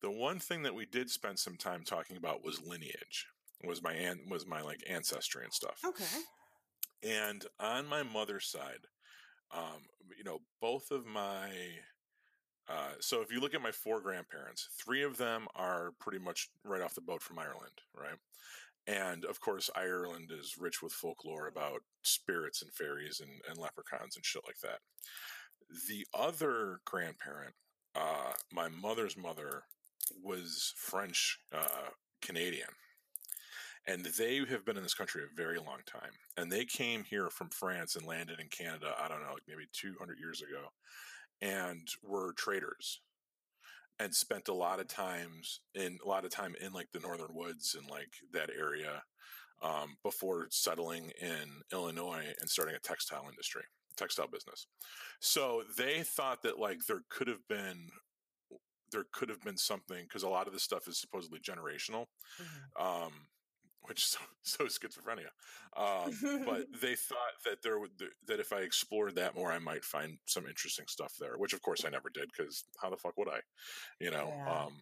[0.00, 3.26] the one thing that we did spend some time talking about was lineage.
[3.64, 5.78] Was my aunt was my like ancestry and stuff.
[5.86, 6.04] Okay.
[7.04, 8.86] And on my mother's side,
[9.52, 9.82] um,
[10.16, 11.50] you know, both of my
[12.68, 16.48] uh, so if you look at my four grandparents, three of them are pretty much
[16.64, 18.18] right off the boat from Ireland, right?
[18.86, 24.16] And of course, Ireland is rich with folklore about spirits and fairies and, and leprechauns
[24.16, 24.78] and shit like that.
[25.88, 27.54] The other grandparent,
[27.94, 29.62] uh, my mother's mother,
[30.22, 31.90] was French uh,
[32.20, 32.68] Canadian.
[33.86, 36.12] And they have been in this country a very long time.
[36.36, 38.94] And they came here from France and landed in Canada.
[38.98, 40.68] I don't know, like maybe 200 years ago,
[41.40, 43.00] and were traders
[43.98, 47.34] and spent a lot of times in a lot of time in like the northern
[47.34, 49.02] woods and like that area
[49.62, 53.62] um, before settling in Illinois and starting a textile industry,
[53.96, 54.66] textile business.
[55.20, 57.90] So they thought that like there could have been
[58.90, 62.06] there could have been something because a lot of this stuff is supposedly generational.
[62.40, 62.86] Mm-hmm.
[62.86, 63.12] Um,
[63.82, 65.30] which so, so schizophrenia.
[65.76, 67.90] Um, but they thought that there would
[68.26, 71.38] that if I explored that more, I might find some interesting stuff there.
[71.38, 73.40] Which of course I never did because how the fuck would I?
[74.00, 74.32] You know.
[74.34, 74.64] Yeah.
[74.64, 74.72] Um,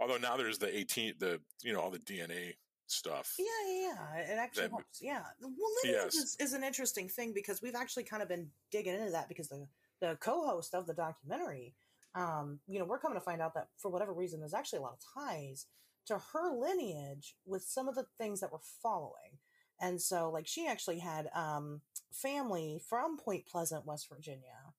[0.00, 2.54] although now there's the 18 the you know all the DNA
[2.86, 3.34] stuff.
[3.38, 4.32] Yeah, yeah, yeah.
[4.34, 5.00] It actually that, helps.
[5.00, 5.22] Yeah.
[5.40, 5.52] Well,
[5.84, 6.14] lineage yes.
[6.14, 9.48] is, is an interesting thing because we've actually kind of been digging into that because
[9.48, 9.66] the
[10.00, 11.74] the co-host of the documentary,
[12.16, 14.82] um, you know, we're coming to find out that for whatever reason, there's actually a
[14.82, 15.66] lot of ties
[16.06, 19.38] to her lineage with some of the things that we're following.
[19.80, 21.80] And so, like, she actually had um,
[22.12, 24.74] family from Point Pleasant, West Virginia.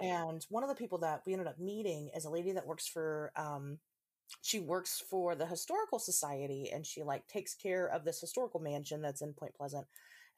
[0.00, 2.86] And one of the people that we ended up meeting is a lady that works
[2.86, 3.78] for, um,
[4.40, 9.02] she works for the Historical Society and she, like, takes care of this historical mansion
[9.02, 9.86] that's in Point Pleasant.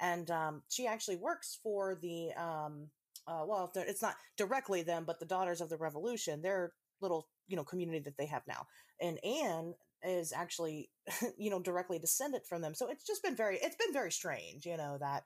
[0.00, 2.88] And um, she actually works for the, um,
[3.28, 7.56] uh, well, it's not directly them, but the Daughters of the Revolution, their little, you
[7.56, 8.66] know, community that they have now.
[9.00, 9.74] And Anne
[10.04, 10.90] is actually
[11.38, 14.66] you know directly descended from them so it's just been very it's been very strange
[14.66, 15.24] you know that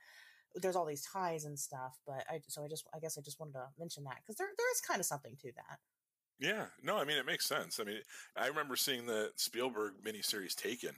[0.54, 3.38] there's all these ties and stuff but i so i just i guess i just
[3.40, 5.78] wanted to mention that because there there is kind of something to that
[6.38, 7.80] yeah, no, I mean it makes sense.
[7.80, 7.98] I mean,
[8.36, 10.94] I remember seeing the Spielberg miniseries Taken,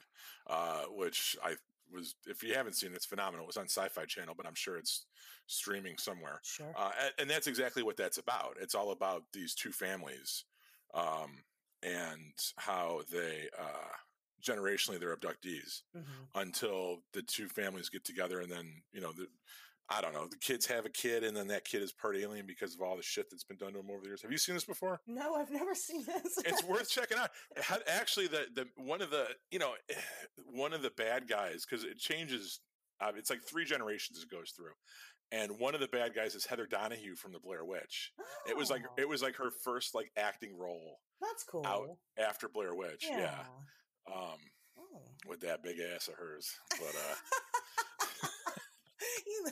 [0.48, 1.54] uh, which I
[1.92, 2.16] was.
[2.26, 3.44] If you haven't seen it, it's phenomenal.
[3.44, 5.06] It was on Sci-Fi Channel, but I'm sure it's
[5.46, 6.40] streaming somewhere.
[6.42, 6.74] Sure.
[6.76, 8.56] Uh, and, and, that's exactly what that's about.
[8.60, 10.44] It's all about these two families,
[10.92, 11.44] um,
[11.82, 13.94] and how they uh,
[14.42, 16.38] generationally they're abductees mm-hmm.
[16.38, 19.26] until the two families get together and then you know the
[19.90, 20.26] I don't know.
[20.26, 22.96] The kids have a kid, and then that kid is part alien because of all
[22.96, 24.20] the shit that's been done to him over the years.
[24.20, 25.00] Have you seen this before?
[25.06, 26.38] No, I've never seen this.
[26.44, 27.30] it's worth checking out.
[27.86, 29.72] Actually, the the one of the you know
[30.52, 32.60] one of the bad guys because it changes.
[33.00, 34.72] Uh, it's like three generations it goes through,
[35.32, 38.12] and one of the bad guys is Heather Donahue from the Blair Witch.
[38.20, 38.24] Oh.
[38.50, 40.98] It was like it was like her first like acting role.
[41.20, 41.66] That's cool.
[41.66, 43.18] Out after Blair Witch, yeah.
[43.18, 44.14] yeah.
[44.14, 44.38] Um,
[44.78, 45.00] oh.
[45.26, 47.14] with that big ass of hers, but uh.
[49.26, 49.46] you,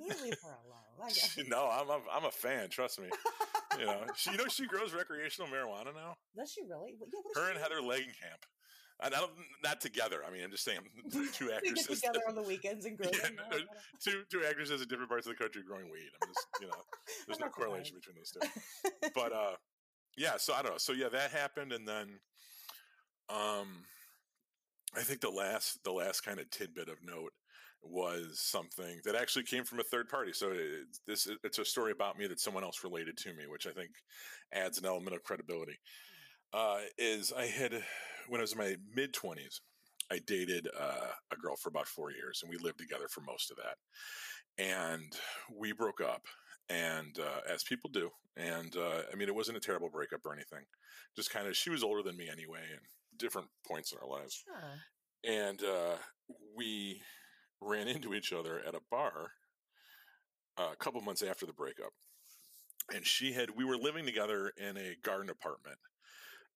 [0.00, 1.12] you leave her alone.
[1.48, 2.68] no, I'm a, I'm a fan.
[2.68, 3.08] Trust me.
[3.78, 6.16] you know, she you know she grows recreational marijuana now.
[6.36, 6.96] Does she really?
[6.98, 8.44] Yeah, her and Heather Langenkamp.
[9.02, 9.30] I don't
[9.64, 10.20] not together.
[10.26, 10.80] I mean, I'm just saying
[11.32, 13.14] two actors get together on the weekends and growing.
[13.14, 13.58] Yeah, no,
[13.98, 16.10] two two actresses in different parts of the country growing weed.
[16.22, 16.74] I'm just you know,
[17.26, 19.10] there's no correlation between those two.
[19.14, 19.56] But uh,
[20.16, 20.36] yeah.
[20.36, 20.78] So I don't know.
[20.78, 22.20] So yeah, that happened, and then
[23.28, 23.84] um,
[24.96, 27.32] I think the last the last kind of tidbit of note
[27.82, 30.32] was something that actually came from a third party.
[30.32, 33.66] So it, this it's a story about me that someone else related to me, which
[33.66, 33.90] I think
[34.52, 35.78] adds an element of credibility.
[36.52, 37.72] Uh, is I had
[38.28, 39.60] when I was in my mid twenties,
[40.10, 43.50] I dated uh, a girl for about four years, and we lived together for most
[43.50, 43.76] of that.
[44.58, 45.16] And
[45.56, 46.22] we broke up,
[46.70, 50.32] and uh, as people do, and uh, I mean, it wasn't a terrible breakup or
[50.32, 50.64] anything.
[51.16, 52.80] Just kind of, she was older than me anyway, and
[53.18, 54.44] different points in our lives.
[54.44, 55.34] Sure.
[55.48, 55.96] And uh,
[56.56, 57.02] we
[57.60, 59.32] ran into each other at a bar
[60.56, 61.92] uh, a couple months after the breakup.
[62.94, 65.78] And she had, we were living together in a garden apartment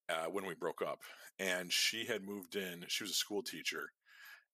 [0.09, 0.99] uh, when we broke up,
[1.39, 2.85] and she had moved in.
[2.87, 3.89] She was a school teacher,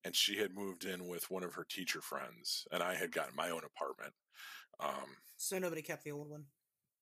[0.03, 3.35] and she had moved in with one of her teacher friends, and I had gotten
[3.35, 4.13] my own apartment.
[4.81, 6.45] Um, so nobody kept the old one.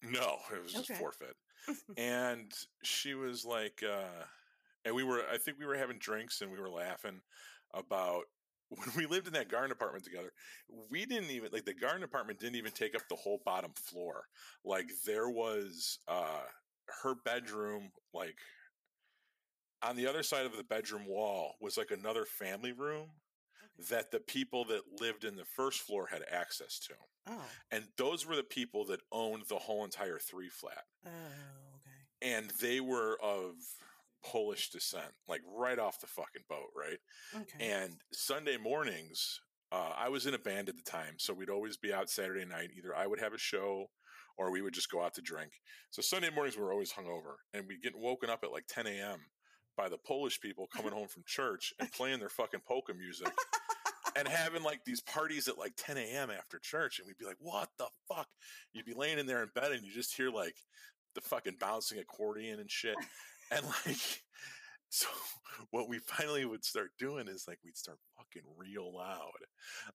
[0.01, 1.36] No, it was just forfeit.
[1.97, 2.51] and
[2.84, 4.23] she was like, uh,
[4.86, 7.21] and we were, I think we were having drinks, and we were laughing
[7.73, 8.23] about
[8.69, 10.32] when we lived in that garden apartment together,
[10.89, 14.25] we didn't even like the garden apartment didn't even take up the whole bottom floor.
[14.63, 16.43] Like there was uh
[17.03, 18.38] her bedroom, like
[19.82, 23.28] on the other side of the bedroom wall was like another family room okay.
[23.89, 26.93] That the people that lived in the first floor had access to.
[27.27, 27.45] Oh.
[27.71, 30.84] And those were the people that owned the whole entire three flat.
[31.05, 32.36] Oh, okay.
[32.36, 33.53] And they were of
[34.23, 36.99] Polish descent, like right off the fucking boat, right?
[37.36, 37.71] Okay.
[37.71, 39.39] And Sunday mornings,
[39.71, 42.45] uh, I was in a band at the time, so we'd always be out Saturday
[42.45, 42.71] night.
[42.75, 43.88] Either I would have a show
[44.38, 45.51] or we would just go out to drink.
[45.91, 48.88] So Sunday mornings we were always hungover, and we'd get woken up at like 10
[48.88, 49.19] a.m.
[49.80, 53.32] by the Polish people coming home from church and playing their fucking polka music.
[54.17, 56.30] and having like these parties at like 10 a.m.
[56.30, 58.27] after church, and we'd be like, "What the fuck?"
[58.73, 60.55] You'd be laying in there in bed, and you just hear like
[61.15, 62.97] the fucking bouncing accordion and shit,
[63.51, 64.21] and like
[64.89, 65.07] so
[65.71, 69.32] what we finally would start doing is like we'd start fucking real loud,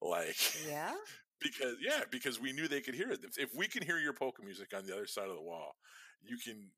[0.00, 0.94] like yeah,
[1.42, 3.20] because yeah, because we knew they could hear it.
[3.22, 5.74] If, if we can hear your polka music on the other side of the wall,
[6.22, 6.70] you can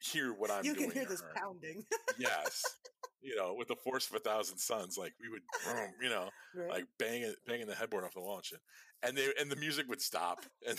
[0.00, 0.90] hear what I'm you doing.
[0.90, 1.32] can hear this her.
[1.36, 1.84] pounding.
[2.18, 2.64] yes,
[3.22, 5.42] you know, with the force of a thousand suns, like we would,
[6.02, 6.70] you know, right?
[6.70, 8.60] like banging banging the headboard off the wall and shit.
[9.02, 10.78] And they and the music would stop, and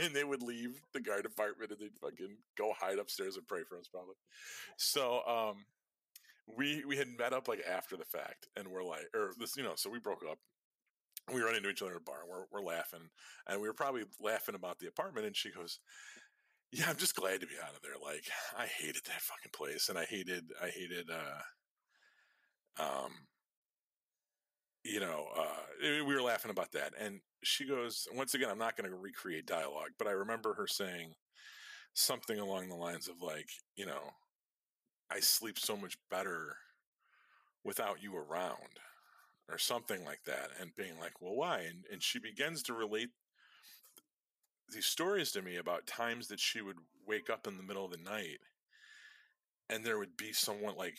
[0.00, 3.62] and they would leave the guard department, and they'd fucking go hide upstairs and pray
[3.68, 4.14] for us, probably.
[4.76, 5.64] So, um,
[6.56, 9.62] we we had met up like after the fact, and we're like, or this, you
[9.62, 10.38] know, so we broke up.
[11.32, 12.20] We run into each other in a bar.
[12.22, 13.10] And we're we're laughing,
[13.48, 15.26] and we were probably laughing about the apartment.
[15.26, 15.78] And she goes,
[16.72, 17.98] "Yeah, I'm just glad to be out of there.
[18.02, 21.42] Like, I hated that fucking place, and I hated I hated uh,
[22.78, 23.12] um,
[24.84, 25.44] you know, uh,
[25.82, 26.92] we were laughing about that.
[26.98, 30.66] And she goes, once again, I'm not going to recreate dialogue, but I remember her
[30.66, 31.12] saying
[31.94, 34.12] something along the lines of like, you know,
[35.10, 36.56] I sleep so much better
[37.64, 38.80] without you around
[39.48, 40.50] or something like that.
[40.60, 41.60] And being like, well, why?
[41.60, 43.10] And, and she begins to relate
[44.72, 47.90] these stories to me about times that she would wake up in the middle of
[47.90, 48.38] the night
[49.70, 50.96] and there would be someone like,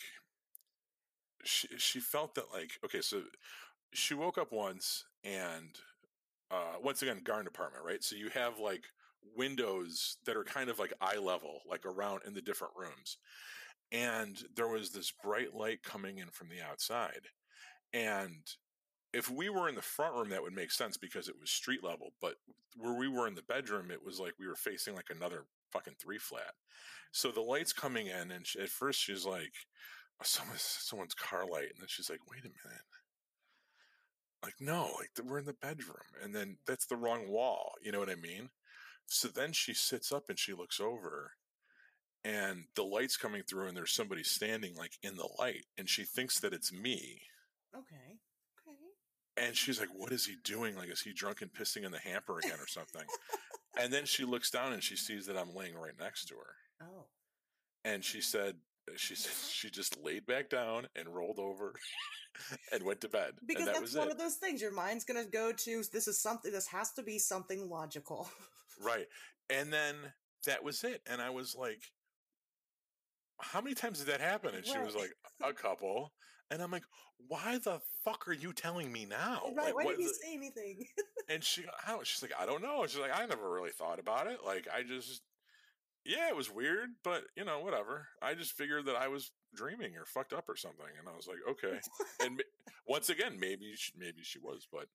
[1.44, 3.22] she, she felt that like, okay, so
[3.92, 5.78] she woke up once and
[6.50, 8.02] uh, once again, garden apartment right?
[8.02, 8.84] So you have like
[9.36, 13.18] windows that are kind of like eye level, like around in the different rooms.
[13.92, 17.22] And there was this bright light coming in from the outside.
[17.92, 18.42] And
[19.12, 21.82] if we were in the front room, that would make sense because it was street
[21.82, 22.12] level.
[22.20, 22.34] But
[22.76, 25.94] where we were in the bedroom, it was like we were facing like another fucking
[26.00, 26.54] three flat.
[27.12, 29.52] So the light's coming in, and she, at first she's like,
[30.20, 31.70] oh, someone's, someone's car light.
[31.70, 32.84] And then she's like, wait a minute
[34.42, 37.98] like no like we're in the bedroom and then that's the wrong wall you know
[37.98, 38.50] what i mean
[39.06, 41.32] so then she sits up and she looks over
[42.24, 46.04] and the light's coming through and there's somebody standing like in the light and she
[46.04, 47.22] thinks that it's me
[47.74, 48.16] okay okay
[49.40, 51.98] and she's like what is he doing like is he drunk and pissing in the
[51.98, 53.04] hamper again or something
[53.78, 56.54] and then she looks down and she sees that i'm laying right next to her
[56.86, 57.06] oh
[57.84, 58.54] and she said
[58.88, 61.74] uh, she said she just laid back down and rolled over
[62.72, 63.32] and went to bed.
[63.46, 64.12] because that that's one it.
[64.12, 67.18] of those things your mind's gonna go to this is something this has to be
[67.18, 68.28] something logical
[68.82, 69.06] Right.
[69.48, 69.96] And then
[70.46, 71.02] that was it.
[71.06, 71.82] And I was like,
[73.38, 74.54] how many times did that happen?
[74.54, 75.12] And she was like,
[75.42, 76.12] a couple.
[76.50, 76.84] And I'm like,
[77.28, 79.42] why the fuck are you telling me now?
[79.56, 80.84] right Like, why didn't you say anything
[81.28, 82.84] and she, I don't, she's like, I don't know.
[82.86, 84.38] She's like, I never really thought about it.
[84.44, 85.22] Like, I just,
[86.04, 88.08] yeah, it was weird, but you know, whatever.
[88.20, 90.86] I just figured that I was dreaming or fucked up or something.
[90.98, 91.78] And I was like, okay.
[92.24, 92.42] and
[92.86, 94.86] once again, maybe, she, maybe she was, but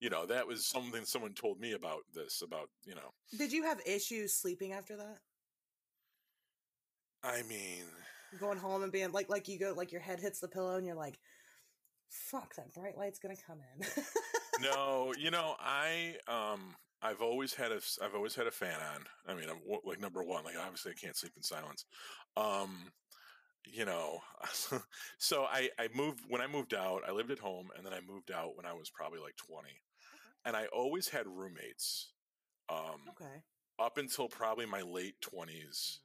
[0.00, 3.64] you know, that was something someone told me about this, about, you know, did you
[3.64, 5.18] have issues sleeping after that
[7.22, 7.84] I mean,
[8.38, 10.86] going home and being like like you go like your head hits the pillow and
[10.86, 11.18] you're like
[12.10, 13.86] fuck that bright light's gonna come in
[14.60, 19.04] no, you know, I um I've always had a I've always had a fan on.
[19.26, 21.84] I mean, I'm like number one, like obviously I can't sleep in silence.
[22.36, 22.90] Um,
[23.66, 24.18] you know,
[25.18, 27.02] so I I moved when I moved out.
[27.06, 29.68] I lived at home, and then I moved out when I was probably like 20,
[30.44, 32.12] and I always had roommates.
[32.68, 33.42] Um, okay
[33.78, 35.98] up until probably my late 20s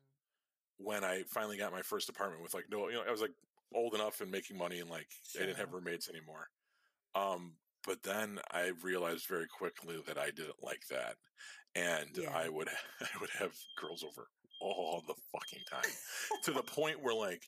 [0.77, 3.33] when I finally got my first apartment with like no, you know, I was like
[3.73, 6.49] old enough and making money and like I didn't have roommates anymore.
[7.15, 7.53] Um,
[7.85, 11.15] but then I realized very quickly that I didn't like that,
[11.75, 12.31] and Yeah.
[12.35, 12.69] I would
[13.01, 14.27] I would have girls over
[14.61, 15.91] all the fucking time
[16.43, 17.43] to the point where like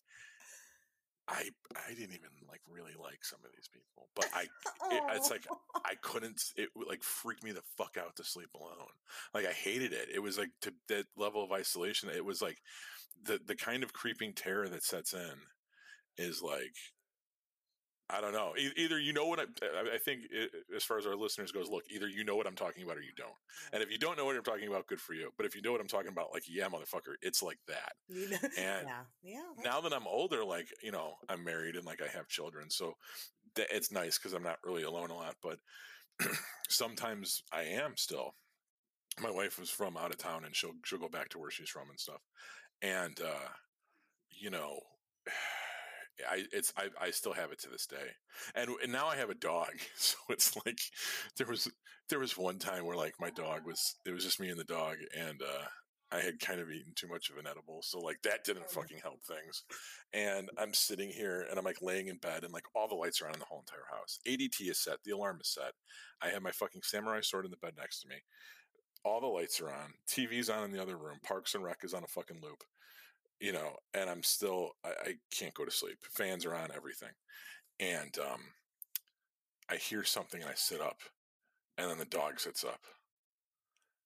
[1.28, 4.41] I I didn't even like really like some of these people, but I
[4.93, 5.34] it, it's oh.
[5.34, 5.47] like
[5.86, 6.41] I couldn't.
[6.55, 8.93] It like freak me the fuck out to sleep alone.
[9.34, 10.09] Like I hated it.
[10.13, 12.09] It was like to that level of isolation.
[12.09, 12.57] It was like
[13.23, 15.34] the the kind of creeping terror that sets in
[16.17, 16.76] is like
[18.10, 18.53] I don't know.
[18.58, 21.51] E- either you know what I, I- I think i as far as our listeners
[21.51, 21.70] goes.
[21.70, 23.34] Look, either you know what I'm talking about or you don't.
[23.74, 25.32] And if you don't know what I'm talking about, good for you.
[25.38, 27.93] But if you know what I'm talking about, like yeah, motherfucker, it's like that.
[28.08, 29.41] You know, And yeah, yeah.
[29.64, 32.93] now that I'm older, like you know, I'm married and like I have children, so
[33.56, 35.36] th- it's nice because I'm not really alone a lot.
[35.41, 35.58] But
[36.70, 38.36] sometimes I am still.
[39.22, 41.70] My wife was from out of town, and she'll she'll go back to where she's
[41.70, 42.22] from and stuff.
[42.82, 43.47] And uh,
[44.30, 44.80] you know,
[46.30, 48.07] I it's I, I still have it to this day.
[48.55, 50.80] And, and now I have a dog, so it's like
[51.38, 51.70] there was
[52.09, 54.63] there was one time where like my dog was it was just me and the
[54.63, 55.66] dog, and uh,
[56.11, 58.99] I had kind of eaten too much of an edible, so like that didn't fucking
[59.01, 59.63] help things.
[60.13, 63.22] And I'm sitting here and I'm like laying in bed and like all the lights
[63.22, 64.20] are on in the whole entire house.
[64.28, 65.74] ADT is set, the alarm is set.
[66.22, 68.16] I have my fucking samurai sword in the bed next to me.
[69.03, 69.93] All the lights are on.
[70.07, 71.18] TV's on in the other room.
[71.24, 72.63] Parks and Rec is on a fucking loop.
[73.39, 75.97] You know, and I'm still I, I can't go to sleep.
[76.11, 77.13] Fans are on everything,
[77.79, 78.41] and um,
[79.69, 80.99] I hear something and I sit up,
[81.77, 82.81] and then the dog sits up,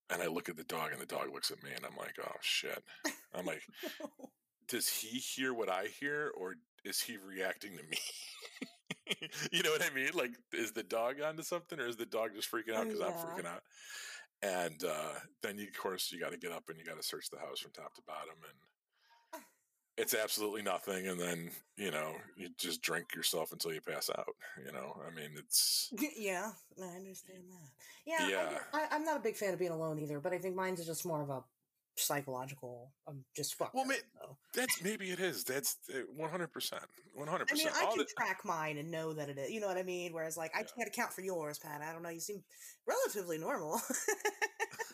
[0.10, 2.16] and I look at the dog and the dog looks at me and I'm like,
[2.22, 2.84] oh shit.
[3.34, 3.62] I'm like,
[4.68, 7.98] does he hear what I hear or is he reacting to me?
[9.52, 10.10] you know what I mean?
[10.16, 13.08] Like, is the dog onto something or is the dog just freaking out because yeah.
[13.08, 13.62] I'm freaking out?
[14.42, 17.06] And uh, then, you, of course, you got to get up and you got to
[17.06, 18.36] search the house from top to bottom.
[18.42, 18.58] And
[20.00, 24.34] it's absolutely nothing and then you know you just drink yourself until you pass out
[24.66, 24.98] you know?
[25.06, 27.70] I mean it's yeah i understand that.
[28.06, 28.60] Yeah yeah.
[28.74, 31.06] I, am not a big fan of being alone either but i think mine's just
[31.06, 31.44] more of a
[31.96, 34.38] psychological i'm um, just fucked well so.
[34.56, 35.76] that's maybe it is that's
[36.18, 36.80] 100% 100%
[37.20, 39.78] i mean i can the, track mine and know that it is you know what
[39.78, 40.14] i mean?
[40.14, 40.62] Whereas like yeah.
[40.62, 42.42] i can't account for yours pat i don't know you seem
[42.88, 43.82] relatively normal.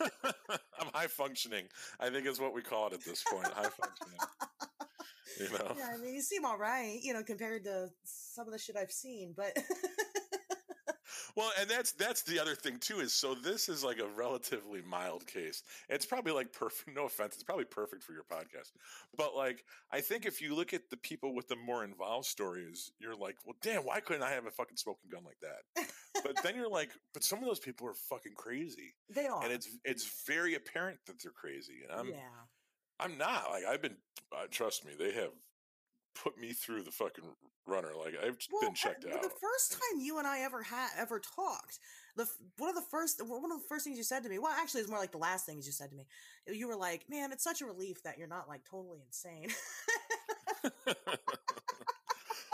[0.80, 1.66] I'm high functioning
[2.00, 4.18] i think is what we call it at this point high functioning
[5.40, 5.74] You know?
[5.76, 8.76] Yeah, I mean, you seem all right, you know, compared to some of the shit
[8.76, 9.56] I've seen, but.
[11.36, 14.80] well, and that's that's the other thing too is so this is like a relatively
[14.82, 15.62] mild case.
[15.88, 16.94] It's probably like perfect.
[16.94, 18.72] No offense, it's probably perfect for your podcast.
[19.16, 22.90] But like, I think if you look at the people with the more involved stories,
[22.98, 25.86] you're like, well, damn, why couldn't I have a fucking smoking gun like that?
[26.24, 28.94] but then you're like, but some of those people are fucking crazy.
[29.10, 31.82] They are, and it's it's very apparent that they're crazy.
[31.88, 32.16] And I'm, yeah.
[33.00, 33.96] I'm not like I've been.
[34.32, 35.30] Uh, trust me, they have
[36.14, 37.24] put me through the fucking
[37.66, 37.90] runner.
[37.98, 39.22] Like I've well, been checked out.
[39.22, 41.78] The first time you and I ever had ever talked,
[42.16, 42.26] the
[42.58, 44.38] one of the first one of the first things you said to me.
[44.38, 46.06] Well, actually, it's more like the last things you said to me.
[46.46, 49.48] You were like, "Man, it's such a relief that you're not like totally insane."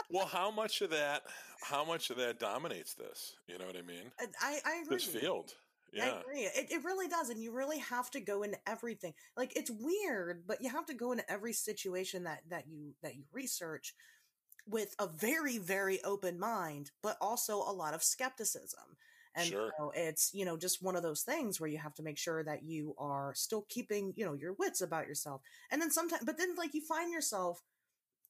[0.09, 1.23] well, how much of that?
[1.61, 3.35] How much of that dominates this?
[3.47, 4.11] You know what I mean?
[4.41, 4.97] I I agree.
[4.97, 5.53] This field.
[5.93, 6.05] Yeah.
[6.05, 6.41] I agree.
[6.41, 7.29] It, it really does.
[7.29, 9.13] And you really have to go into everything.
[9.37, 13.15] Like it's weird, but you have to go into every situation that, that you, that
[13.15, 13.93] you research
[14.67, 18.97] with a very, very open mind, but also a lot of skepticism.
[19.35, 19.71] And sure.
[19.77, 22.43] so it's, you know, just one of those things where you have to make sure
[22.43, 25.41] that you are still keeping, you know, your wits about yourself.
[25.71, 27.61] And then sometimes, but then like you find yourself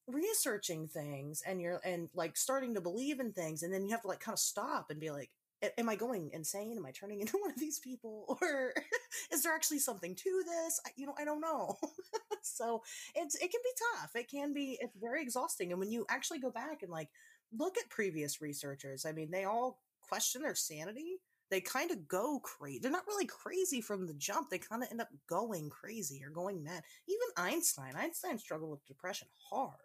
[0.08, 3.64] researching things and you're, and like starting to believe in things.
[3.64, 5.30] And then you have to like kind of stop and be like,
[5.78, 6.78] am I going insane?
[6.78, 8.38] Am I turning into one of these people?
[8.42, 8.74] Or
[9.32, 10.80] is there actually something to this?
[10.86, 11.78] I, you know, I don't know.
[12.42, 12.82] so
[13.16, 14.12] it's, it can be tough.
[14.16, 15.72] It can be, it's very exhausting.
[15.72, 17.10] And when you actually go back and like
[17.58, 21.20] look at previous researchers, I mean, they all question their sanity.
[21.52, 22.80] They kind of go crazy.
[22.80, 24.50] They're not really crazy from the jump.
[24.50, 26.82] They kind of end up going crazy or going mad.
[27.08, 29.76] Even Einstein, Einstein struggled with depression hard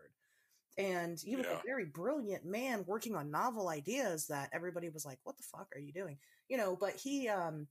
[0.79, 1.59] and he was yeah.
[1.59, 5.69] a very brilliant man working on novel ideas that everybody was like what the fuck
[5.75, 6.17] are you doing
[6.49, 7.67] you know but he um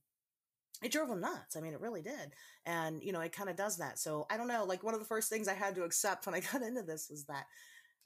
[0.82, 2.32] it drove him nuts i mean it really did
[2.66, 5.00] and you know it kind of does that so i don't know like one of
[5.00, 7.46] the first things i had to accept when i got into this was that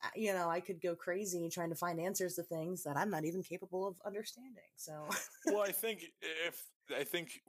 [0.04, 3.10] uh, you know i could go crazy trying to find answers to things that i'm
[3.10, 5.08] not even capable of understanding so
[5.46, 6.04] well i think
[6.46, 6.62] if
[6.96, 7.40] i think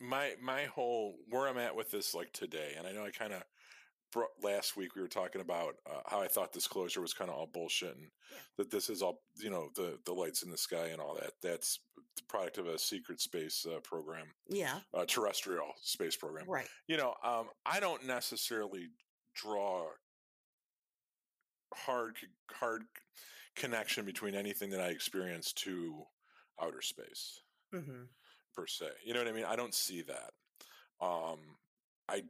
[0.00, 3.34] my my whole where i'm at with this like today and i know i kind
[3.34, 3.42] of
[4.42, 7.46] last week we were talking about uh, how I thought disclosure was kind of all
[7.52, 8.38] bullshit and yeah.
[8.58, 11.32] that this is all you know the the lights in the sky and all that.
[11.42, 11.80] That's
[12.16, 14.78] the product of a secret space uh, program yeah.
[14.94, 16.46] a terrestrial space program.
[16.48, 16.68] Right.
[16.88, 18.88] You know um, I don't necessarily
[19.34, 19.86] draw
[21.74, 22.16] hard
[22.50, 22.82] hard
[23.56, 26.02] connection between anything that I experience to
[26.60, 27.40] outer space
[27.74, 28.04] mm-hmm.
[28.54, 28.86] per se.
[29.04, 29.44] You know what I mean?
[29.44, 30.32] I don't see that.
[31.00, 31.38] Um,
[32.08, 32.22] I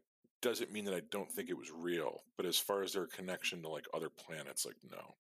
[0.43, 3.63] doesn't mean that I don't think it was real, but as far as their connection
[3.63, 5.15] to like other planets, like no,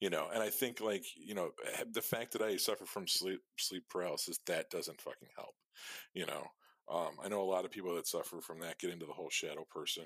[0.00, 0.28] you know.
[0.32, 1.50] And I think like you know
[1.92, 5.54] the fact that I suffer from sleep sleep paralysis that doesn't fucking help,
[6.14, 6.46] you know.
[6.88, 9.30] Um, I know a lot of people that suffer from that get into the whole
[9.30, 10.04] shadow person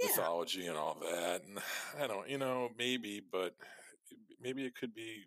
[0.00, 0.06] yeah.
[0.08, 1.58] mythology and all that, and
[2.02, 3.54] I don't, you know, maybe, but
[4.40, 5.24] maybe it could be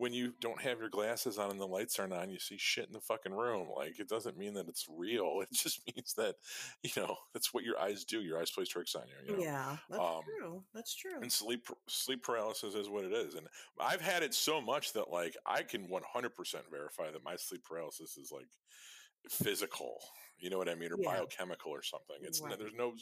[0.00, 2.86] when you don't have your glasses on and the lights aren't on, you see shit
[2.86, 3.68] in the fucking room.
[3.76, 5.42] Like it doesn't mean that it's real.
[5.50, 6.36] It just means that
[6.82, 8.20] you know that's what your eyes do.
[8.20, 9.34] Your eyes play tricks on you.
[9.34, 9.44] you know?
[9.44, 10.62] Yeah, that's um, true.
[10.74, 11.20] That's true.
[11.20, 13.34] And sleep sleep paralysis is what it is.
[13.34, 13.46] And
[13.78, 17.36] I've had it so much that like I can one hundred percent verify that my
[17.36, 18.48] sleep paralysis is like
[19.28, 19.98] physical.
[20.40, 21.10] You know what I mean, or yeah.
[21.10, 22.16] biochemical or something.
[22.22, 22.58] It's right.
[22.58, 22.94] there's no.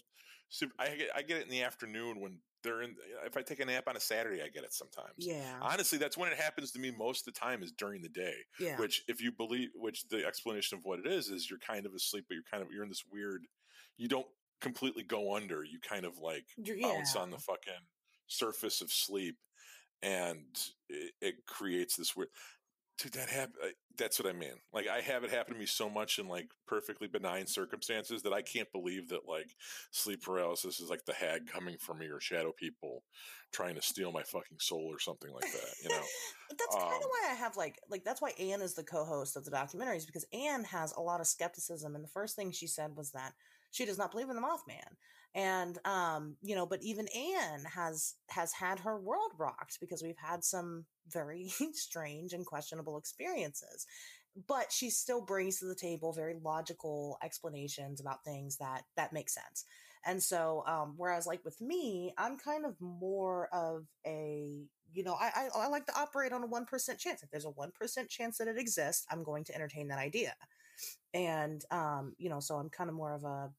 [0.78, 3.64] I get I get it in the afternoon when they're in if i take a
[3.64, 6.78] nap on a saturday i get it sometimes yeah honestly that's when it happens to
[6.78, 10.08] me most of the time is during the day yeah which if you believe which
[10.08, 12.70] the explanation of what it is is you're kind of asleep but you're kind of
[12.72, 13.42] you're in this weird
[13.96, 14.26] you don't
[14.60, 16.74] completely go under you kind of like yeah.
[16.82, 17.72] bounce on the fucking
[18.26, 19.36] surface of sleep
[20.02, 20.44] and
[20.88, 22.28] it, it creates this weird
[22.98, 23.54] Dude, that happen.
[23.96, 24.54] That's what I mean.
[24.72, 28.32] Like, I have it happen to me so much in like perfectly benign circumstances that
[28.32, 29.54] I can't believe that like
[29.92, 33.04] sleep paralysis is like the hag coming for me or shadow people
[33.52, 35.74] trying to steal my fucking soul or something like that.
[35.82, 36.02] You know,
[36.50, 39.36] that's um, kind of why I have like like that's why Anne is the co-host
[39.36, 42.66] of the documentaries because Anne has a lot of skepticism, and the first thing she
[42.66, 43.32] said was that
[43.70, 44.96] she does not believe in the Mothman
[45.38, 50.18] and um you know but even anne has has had her world rocked because we've
[50.18, 53.86] had some very strange and questionable experiences.
[54.46, 59.30] But she still brings to the table very logical explanations about things that that make
[59.30, 59.64] sense.
[60.04, 65.14] And so um whereas like with me i'm kind of more of a you know
[65.14, 67.22] i i, I like to operate on a 1% chance.
[67.22, 70.34] If there's a 1% chance that it exists i'm going to entertain that idea.
[71.14, 73.50] And um you know so i'm kind of more of a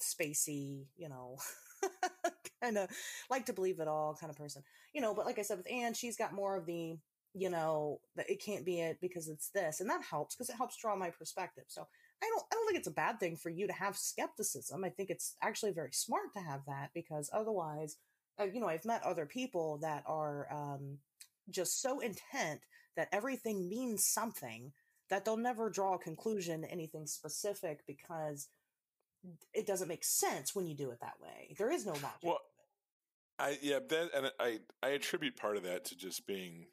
[0.00, 1.36] spacey, you know,
[2.62, 2.88] kind of
[3.30, 5.14] like to believe it all kind of person, you know.
[5.14, 6.96] But like I said with Anne, she's got more of the,
[7.34, 10.56] you know, that it can't be it because it's this, and that helps because it
[10.56, 11.64] helps draw my perspective.
[11.68, 11.86] So
[12.22, 14.84] I don't, I don't think it's a bad thing for you to have skepticism.
[14.84, 17.96] I think it's actually very smart to have that because otherwise,
[18.40, 20.98] uh, you know, I've met other people that are um,
[21.50, 22.60] just so intent
[22.96, 24.72] that everything means something
[25.10, 28.48] that they'll never draw a conclusion anything specific because
[29.54, 31.54] it doesn't make sense when you do it that way.
[31.58, 32.22] There is no logic.
[32.22, 32.40] Well,
[33.38, 36.66] I yeah, that and I I attribute part of that to just being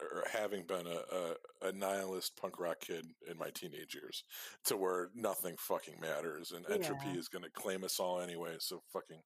[0.00, 4.24] or having been a, a, a, nihilist punk rock kid in my teenage years
[4.64, 7.18] to where nothing fucking matters and entropy yeah.
[7.18, 8.56] is going to claim us all anyway.
[8.58, 9.20] So fucking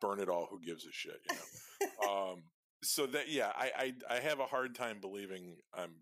[0.00, 0.48] burn it all.
[0.50, 2.08] Who gives a shit, you know?
[2.32, 2.42] um,
[2.82, 5.92] so that, yeah, I, I, I have a hard time believing I'm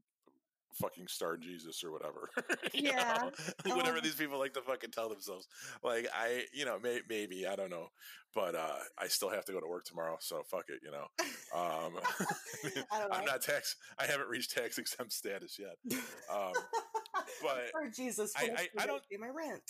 [0.75, 2.31] fucking star Jesus or whatever.
[2.75, 3.31] yeah.
[3.67, 5.49] whatever um these people like to fucking tell themselves.
[5.83, 7.89] Like I, you know, may, maybe I don't know,
[8.35, 10.81] but uh, I still have to go to work tomorrow, so fuck it.
[10.83, 11.07] You know,
[11.55, 11.95] um,
[12.93, 13.77] I am not tax.
[13.99, 15.77] I haven't reached tax exempt status yet.
[16.33, 16.53] Um,
[17.43, 19.63] but or Jesus, I, I, I don't pay my rent.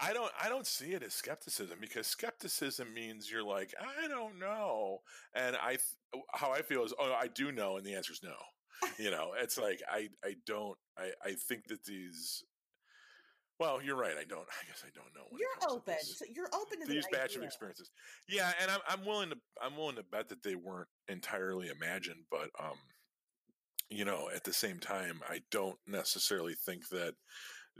[0.00, 4.38] I don't I don't see it as skepticism because skepticism means you're like I don't
[4.38, 4.98] know,
[5.34, 5.78] and I
[6.32, 8.34] how I feel is oh I do know, and the answer is no
[8.98, 12.44] you know, it's like I I don't I I think that these.
[13.58, 14.12] Well, you're right.
[14.12, 14.40] I don't.
[14.40, 15.36] I guess I don't know.
[15.36, 15.96] you're open.
[16.00, 17.90] So you're open to these the batch of experiences.
[18.28, 22.24] Yeah, and I'm I'm willing to I'm willing to bet that they weren't entirely imagined,
[22.30, 22.76] but um,
[23.90, 27.14] you know, at the same time, I don't necessarily think that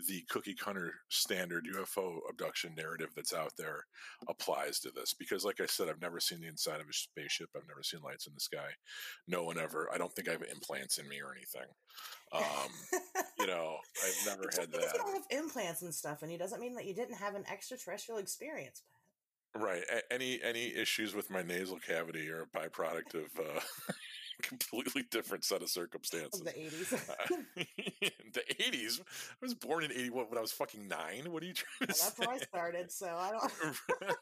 [0.06, 3.84] the cookie cutter standard UFO abduction narrative that's out there
[4.28, 5.14] applies to this.
[5.14, 7.48] Because, like I said, I've never seen the inside of a spaceship.
[7.56, 8.68] I've never seen lights in the sky.
[9.26, 9.88] No one ever.
[9.92, 11.68] I don't think I have implants in me or anything.
[12.32, 13.00] Um,
[13.40, 14.80] you know, I've never had that.
[14.80, 17.44] You don't have implants and stuff, and it doesn't mean that you didn't have an
[17.50, 18.82] extraterrestrial experience.
[19.56, 19.82] Right.
[19.90, 23.60] A- any any issues with my nasal cavity are a byproduct of uh,
[24.42, 26.40] completely different set of circumstances.
[26.40, 26.92] the 80s.
[26.92, 27.36] uh,
[28.32, 29.00] the 80s?
[29.00, 29.04] I
[29.42, 31.30] was born in 81 when I was fucking nine.
[31.32, 32.06] What are you trying to say?
[32.06, 34.16] That's where I started, so I don't.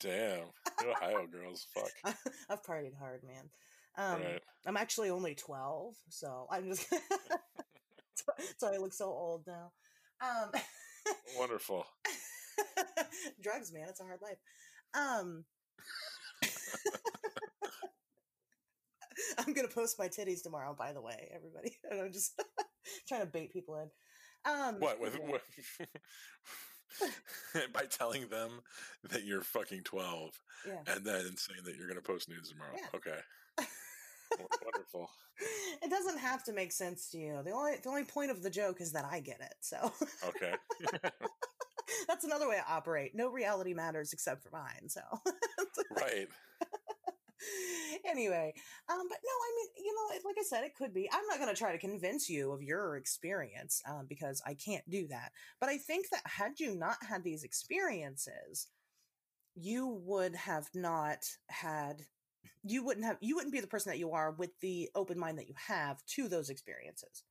[0.00, 0.46] Damn.
[0.86, 1.66] Ohio girls.
[1.74, 2.16] Fuck.
[2.50, 3.50] I've partied hard, man.
[3.98, 4.42] Um, right.
[4.66, 6.86] I'm actually only 12, so I'm just.
[8.58, 9.72] so I look so old now.
[10.20, 10.50] Um,
[11.38, 11.86] Wonderful.
[13.42, 13.86] Drugs, man.
[13.88, 14.38] It's a hard life.
[14.94, 15.44] Um,
[19.38, 20.74] I'm gonna post my titties tomorrow.
[20.78, 22.40] By the way, everybody, and I'm just
[23.08, 23.90] trying to bait people in.
[24.50, 25.42] Um, what with, what,
[27.72, 28.60] by telling them
[29.10, 30.30] that you're fucking twelve,
[30.66, 30.94] yeah.
[30.94, 32.74] and then saying that you're gonna post news tomorrow.
[32.76, 32.86] Yeah.
[32.94, 33.18] Okay.
[34.62, 35.08] Wonderful.
[35.82, 37.40] It doesn't have to make sense to you.
[37.44, 39.54] The only the only point of the joke is that I get it.
[39.60, 39.92] So
[40.26, 40.54] okay.
[42.08, 43.14] That's another way I operate.
[43.14, 44.88] No reality matters except for mine.
[44.88, 45.00] So
[45.96, 46.28] right.
[48.08, 48.54] Anyway,
[48.88, 51.08] um, but no, I mean, you know, like I said, it could be.
[51.12, 54.88] I'm not going to try to convince you of your experience um, because I can't
[54.88, 55.32] do that.
[55.60, 58.68] But I think that had you not had these experiences,
[59.54, 62.02] you would have not had
[62.62, 65.38] you wouldn't have you wouldn't be the person that you are with the open mind
[65.38, 67.22] that you have to those experiences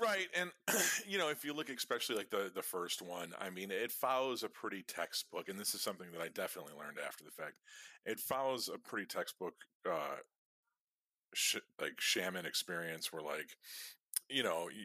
[0.00, 0.50] Right, and
[1.06, 4.42] you know, if you look especially like the the first one, I mean, it follows
[4.42, 7.54] a pretty textbook, and this is something that I definitely learned after the fact.
[8.06, 9.54] It follows a pretty textbook,
[9.88, 10.16] uh,
[11.34, 13.56] sh- like shaman experience, where like,
[14.28, 14.84] you know, you,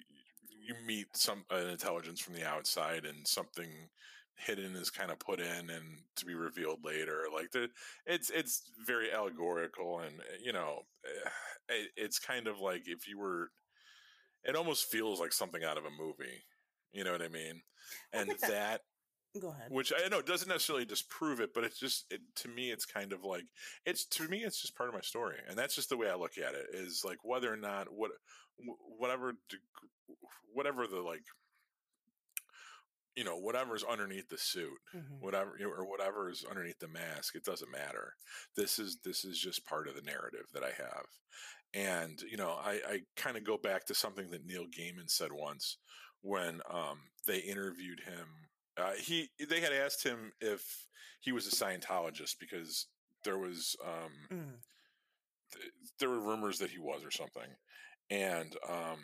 [0.68, 3.70] you meet some an intelligence from the outside, and something
[4.38, 7.24] hidden is kind of put in and to be revealed later.
[7.34, 7.70] Like the,
[8.06, 11.30] it's it's very allegorical, and you know, eh,
[11.70, 13.52] it, it's kind of like if you were
[14.48, 16.46] it almost feels like something out of a movie.
[16.92, 17.62] You know what I mean?
[18.14, 18.42] And that.
[18.42, 18.82] that.
[19.40, 19.68] Go ahead.
[19.70, 23.14] Which I know doesn't necessarily disprove it, but it's just it, to me, it's kind
[23.14, 23.46] of like
[23.86, 26.16] it's to me, it's just part of my story, and that's just the way I
[26.16, 26.66] look at it.
[26.74, 28.12] Is like whether or not what
[28.98, 29.34] whatever
[30.54, 31.22] whatever the like
[33.16, 35.16] you know whatever's underneath the suit mm-hmm.
[35.20, 38.14] whatever or whatever is underneath the mask it doesn't matter
[38.56, 41.06] this is this is just part of the narrative that i have
[41.74, 45.32] and you know i i kind of go back to something that neil gaiman said
[45.32, 45.78] once
[46.22, 48.28] when um they interviewed him
[48.78, 50.64] uh, he they had asked him if
[51.20, 52.88] he was a scientologist because
[53.24, 54.54] there was um mm.
[55.54, 57.50] th- there were rumors that he was or something
[58.10, 59.00] and um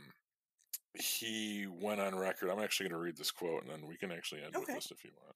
[0.96, 2.50] he went on record.
[2.50, 4.66] I'm actually going to read this quote, and then we can actually end okay.
[4.68, 5.36] with this if you want.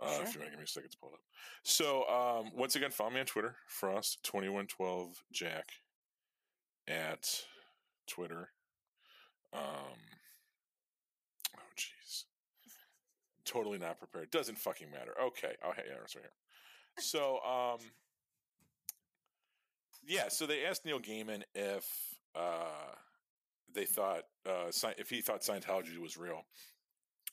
[0.00, 0.26] Uh, sure.
[0.26, 1.20] If you want to give me a second to pull it up.
[1.64, 5.62] So, um, once again, follow me on Twitter, Frost2112Jack
[6.88, 7.44] at
[8.06, 8.48] Twitter.
[9.52, 9.98] Um,
[11.56, 12.24] oh, jeez.
[13.44, 14.30] Totally not prepared.
[14.30, 15.12] Doesn't fucking matter.
[15.20, 15.54] Okay.
[15.64, 16.30] Oh, hey, yeah, it's right here.
[16.98, 17.78] So, um,
[20.06, 21.86] yeah, so they asked Neil Gaiman if
[22.34, 22.94] uh,
[23.74, 26.42] they thought uh, if he thought Scientology was real.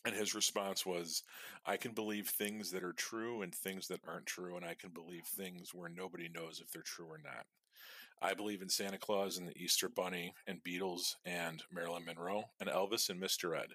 [0.05, 1.23] And his response was,
[1.65, 4.91] I can believe things that are true and things that aren't true, and I can
[4.91, 7.45] believe things where nobody knows if they're true or not.
[8.21, 12.69] I believe in Santa Claus and the Easter Bunny and Beatles and Marilyn Monroe and
[12.69, 13.57] Elvis and Mr.
[13.57, 13.69] Ed.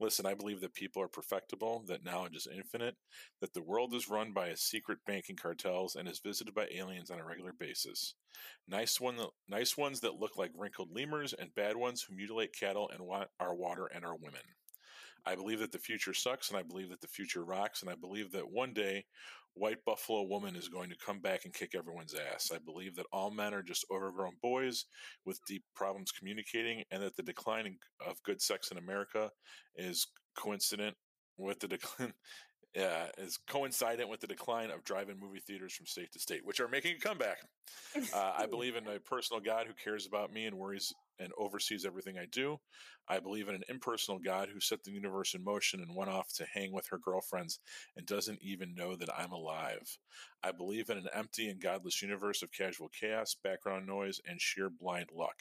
[0.00, 2.94] Listen, I believe that people are perfectible, that knowledge is infinite,
[3.40, 7.10] that the world is run by a secret banking cartels and is visited by aliens
[7.10, 8.14] on a regular basis.
[8.68, 9.16] Nice one,
[9.48, 13.28] nice ones that look like wrinkled lemurs, and bad ones who mutilate cattle and want
[13.40, 14.42] our water and our women.
[15.26, 17.94] I believe that the future sucks, and I believe that the future rocks, and I
[17.94, 19.04] believe that one day
[19.54, 22.50] White Buffalo Woman is going to come back and kick everyone's ass.
[22.54, 24.84] I believe that all men are just overgrown boys
[25.24, 29.30] with deep problems communicating, and that the decline of good sex in America
[29.76, 30.06] is
[30.36, 30.96] coincident
[31.36, 32.12] with the decline.
[32.78, 36.60] Uh, is coincident with the decline of drive-in movie theaters from state to state, which
[36.60, 37.38] are making a comeback.
[38.14, 41.84] Uh, I believe in a personal God who cares about me and worries and oversees
[41.84, 42.58] everything I do.
[43.08, 46.32] I believe in an impersonal God who set the universe in motion and went off
[46.34, 47.58] to hang with her girlfriends
[47.96, 49.98] and doesn't even know that I'm alive.
[50.42, 54.68] I believe in an empty and godless universe of casual chaos, background noise, and sheer
[54.68, 55.36] blind luck.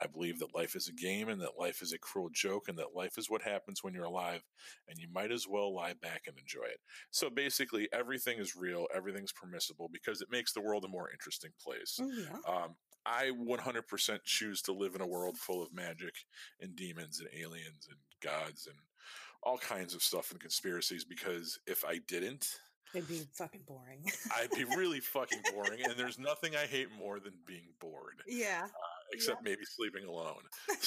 [0.00, 2.78] I believe that life is a game and that life is a cruel joke and
[2.78, 4.42] that life is what happens when you're alive
[4.88, 6.80] and you might as well lie back and enjoy it.
[7.10, 11.52] So basically, everything is real, everything's permissible because it makes the world a more interesting
[11.62, 11.98] place.
[12.00, 12.38] Oh, yeah.
[12.46, 12.76] Um,
[13.06, 16.14] I 100% choose to live in a world full of magic
[16.60, 18.76] and demons and aliens and gods and
[19.42, 22.60] all kinds of stuff and conspiracies because if I didn't,
[22.94, 24.10] it'd be fucking boring.
[24.36, 25.80] I'd be really fucking boring.
[25.84, 28.22] And there's nothing I hate more than being bored.
[28.26, 28.62] Yeah.
[28.64, 29.50] Uh, except yeah.
[29.50, 30.42] maybe sleeping alone.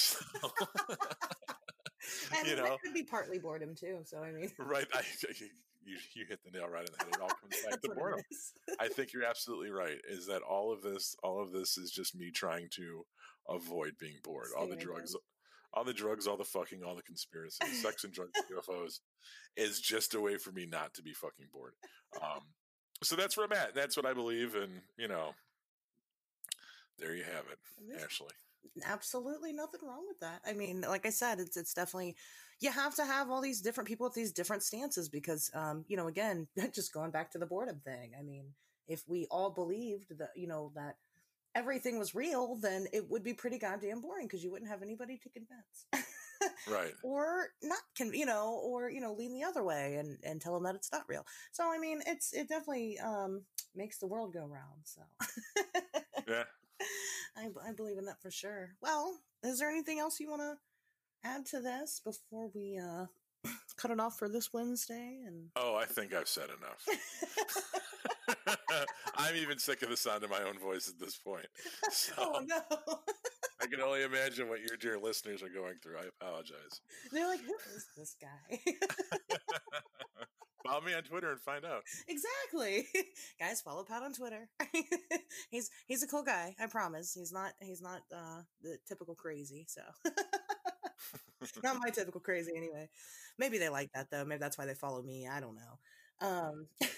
[2.00, 2.38] So.
[2.38, 3.98] and you know, that could be partly boredom too.
[4.04, 4.86] So I mean, right?
[4.94, 5.02] I,
[5.88, 7.14] you you hit the nail right on the head.
[7.14, 8.20] It all comes back to boredom.
[8.80, 9.98] I think you're absolutely right.
[10.08, 11.16] Is that all of this?
[11.22, 13.04] All of this is just me trying to
[13.48, 14.48] avoid being bored.
[14.58, 15.16] all the drugs,
[15.72, 19.00] all the drugs, all the fucking, all the conspiracy, sex and drugs, UFOs,
[19.56, 21.72] is just a way for me not to be fucking bored.
[22.22, 22.42] Um,
[23.02, 23.74] so that's where I'm at.
[23.74, 25.30] That's what I believe, and you know,
[26.98, 28.28] there you have it, Ashley
[28.86, 30.40] absolutely nothing wrong with that.
[30.46, 32.16] I mean, like I said, it's it's definitely
[32.60, 35.96] you have to have all these different people with these different stances because um, you
[35.96, 38.12] know, again, just going back to the boredom thing.
[38.18, 38.46] I mean,
[38.88, 40.96] if we all believed that, you know, that
[41.54, 45.18] everything was real, then it would be pretty goddamn boring because you wouldn't have anybody
[45.18, 46.06] to convince.
[46.70, 46.94] right.
[47.02, 50.54] Or not can you know, or you know, lean the other way and and tell
[50.54, 51.24] them that it's not real.
[51.52, 53.42] So I mean, it's it definitely um
[53.74, 54.82] makes the world go round.
[54.84, 55.02] So
[56.28, 56.44] yeah,
[57.36, 58.70] I, I believe in that for sure.
[58.80, 60.56] Well, is there anything else you want to
[61.24, 63.06] add to this before we uh,
[63.76, 65.20] cut it off for this Wednesday?
[65.26, 66.86] And oh, I think I've said enough.
[69.16, 71.46] I'm even sick of the sound of my own voice at this point.
[71.90, 72.60] So oh no!
[73.60, 75.96] I can only imagine what your dear listeners are going through.
[75.96, 76.80] I apologize.
[77.12, 78.58] They're like, "Who is this guy?"
[80.66, 81.82] follow me on Twitter and find out.
[82.06, 82.86] Exactly.
[83.40, 84.48] Guys, follow Pat on Twitter.
[85.50, 87.14] he's he's a cool guy, I promise.
[87.14, 89.82] He's not he's not uh the typical crazy, so
[91.62, 92.88] not my typical crazy anyway.
[93.38, 94.24] Maybe they like that though.
[94.24, 95.28] Maybe that's why they follow me.
[95.28, 96.26] I don't know.
[96.26, 96.66] Um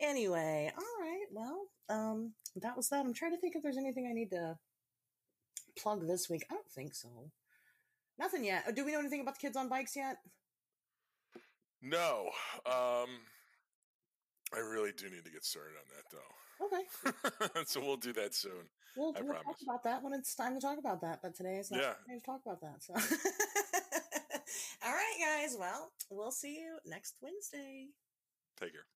[0.00, 1.26] anyway, all right.
[1.32, 3.04] Well, um that was that.
[3.04, 4.56] I'm trying to think if there's anything I need to
[5.78, 6.44] plug this week.
[6.50, 7.08] I don't think so.
[8.18, 8.74] Nothing yet.
[8.74, 10.16] Do we know anything about the kids on bikes yet?
[11.82, 12.30] No.
[12.64, 13.20] Um,
[14.54, 16.34] I really do need to get started on that, though.
[16.60, 17.64] Okay.
[17.66, 18.68] so we'll do that soon.
[18.96, 21.20] We'll, I we'll talk about that when it's time to talk about that.
[21.22, 21.86] But today is not yeah.
[21.86, 22.82] time to talk about that.
[22.82, 22.94] So.
[24.86, 25.56] All right, guys.
[25.58, 27.88] well, we'll see you next Wednesday.
[28.58, 28.82] Take care.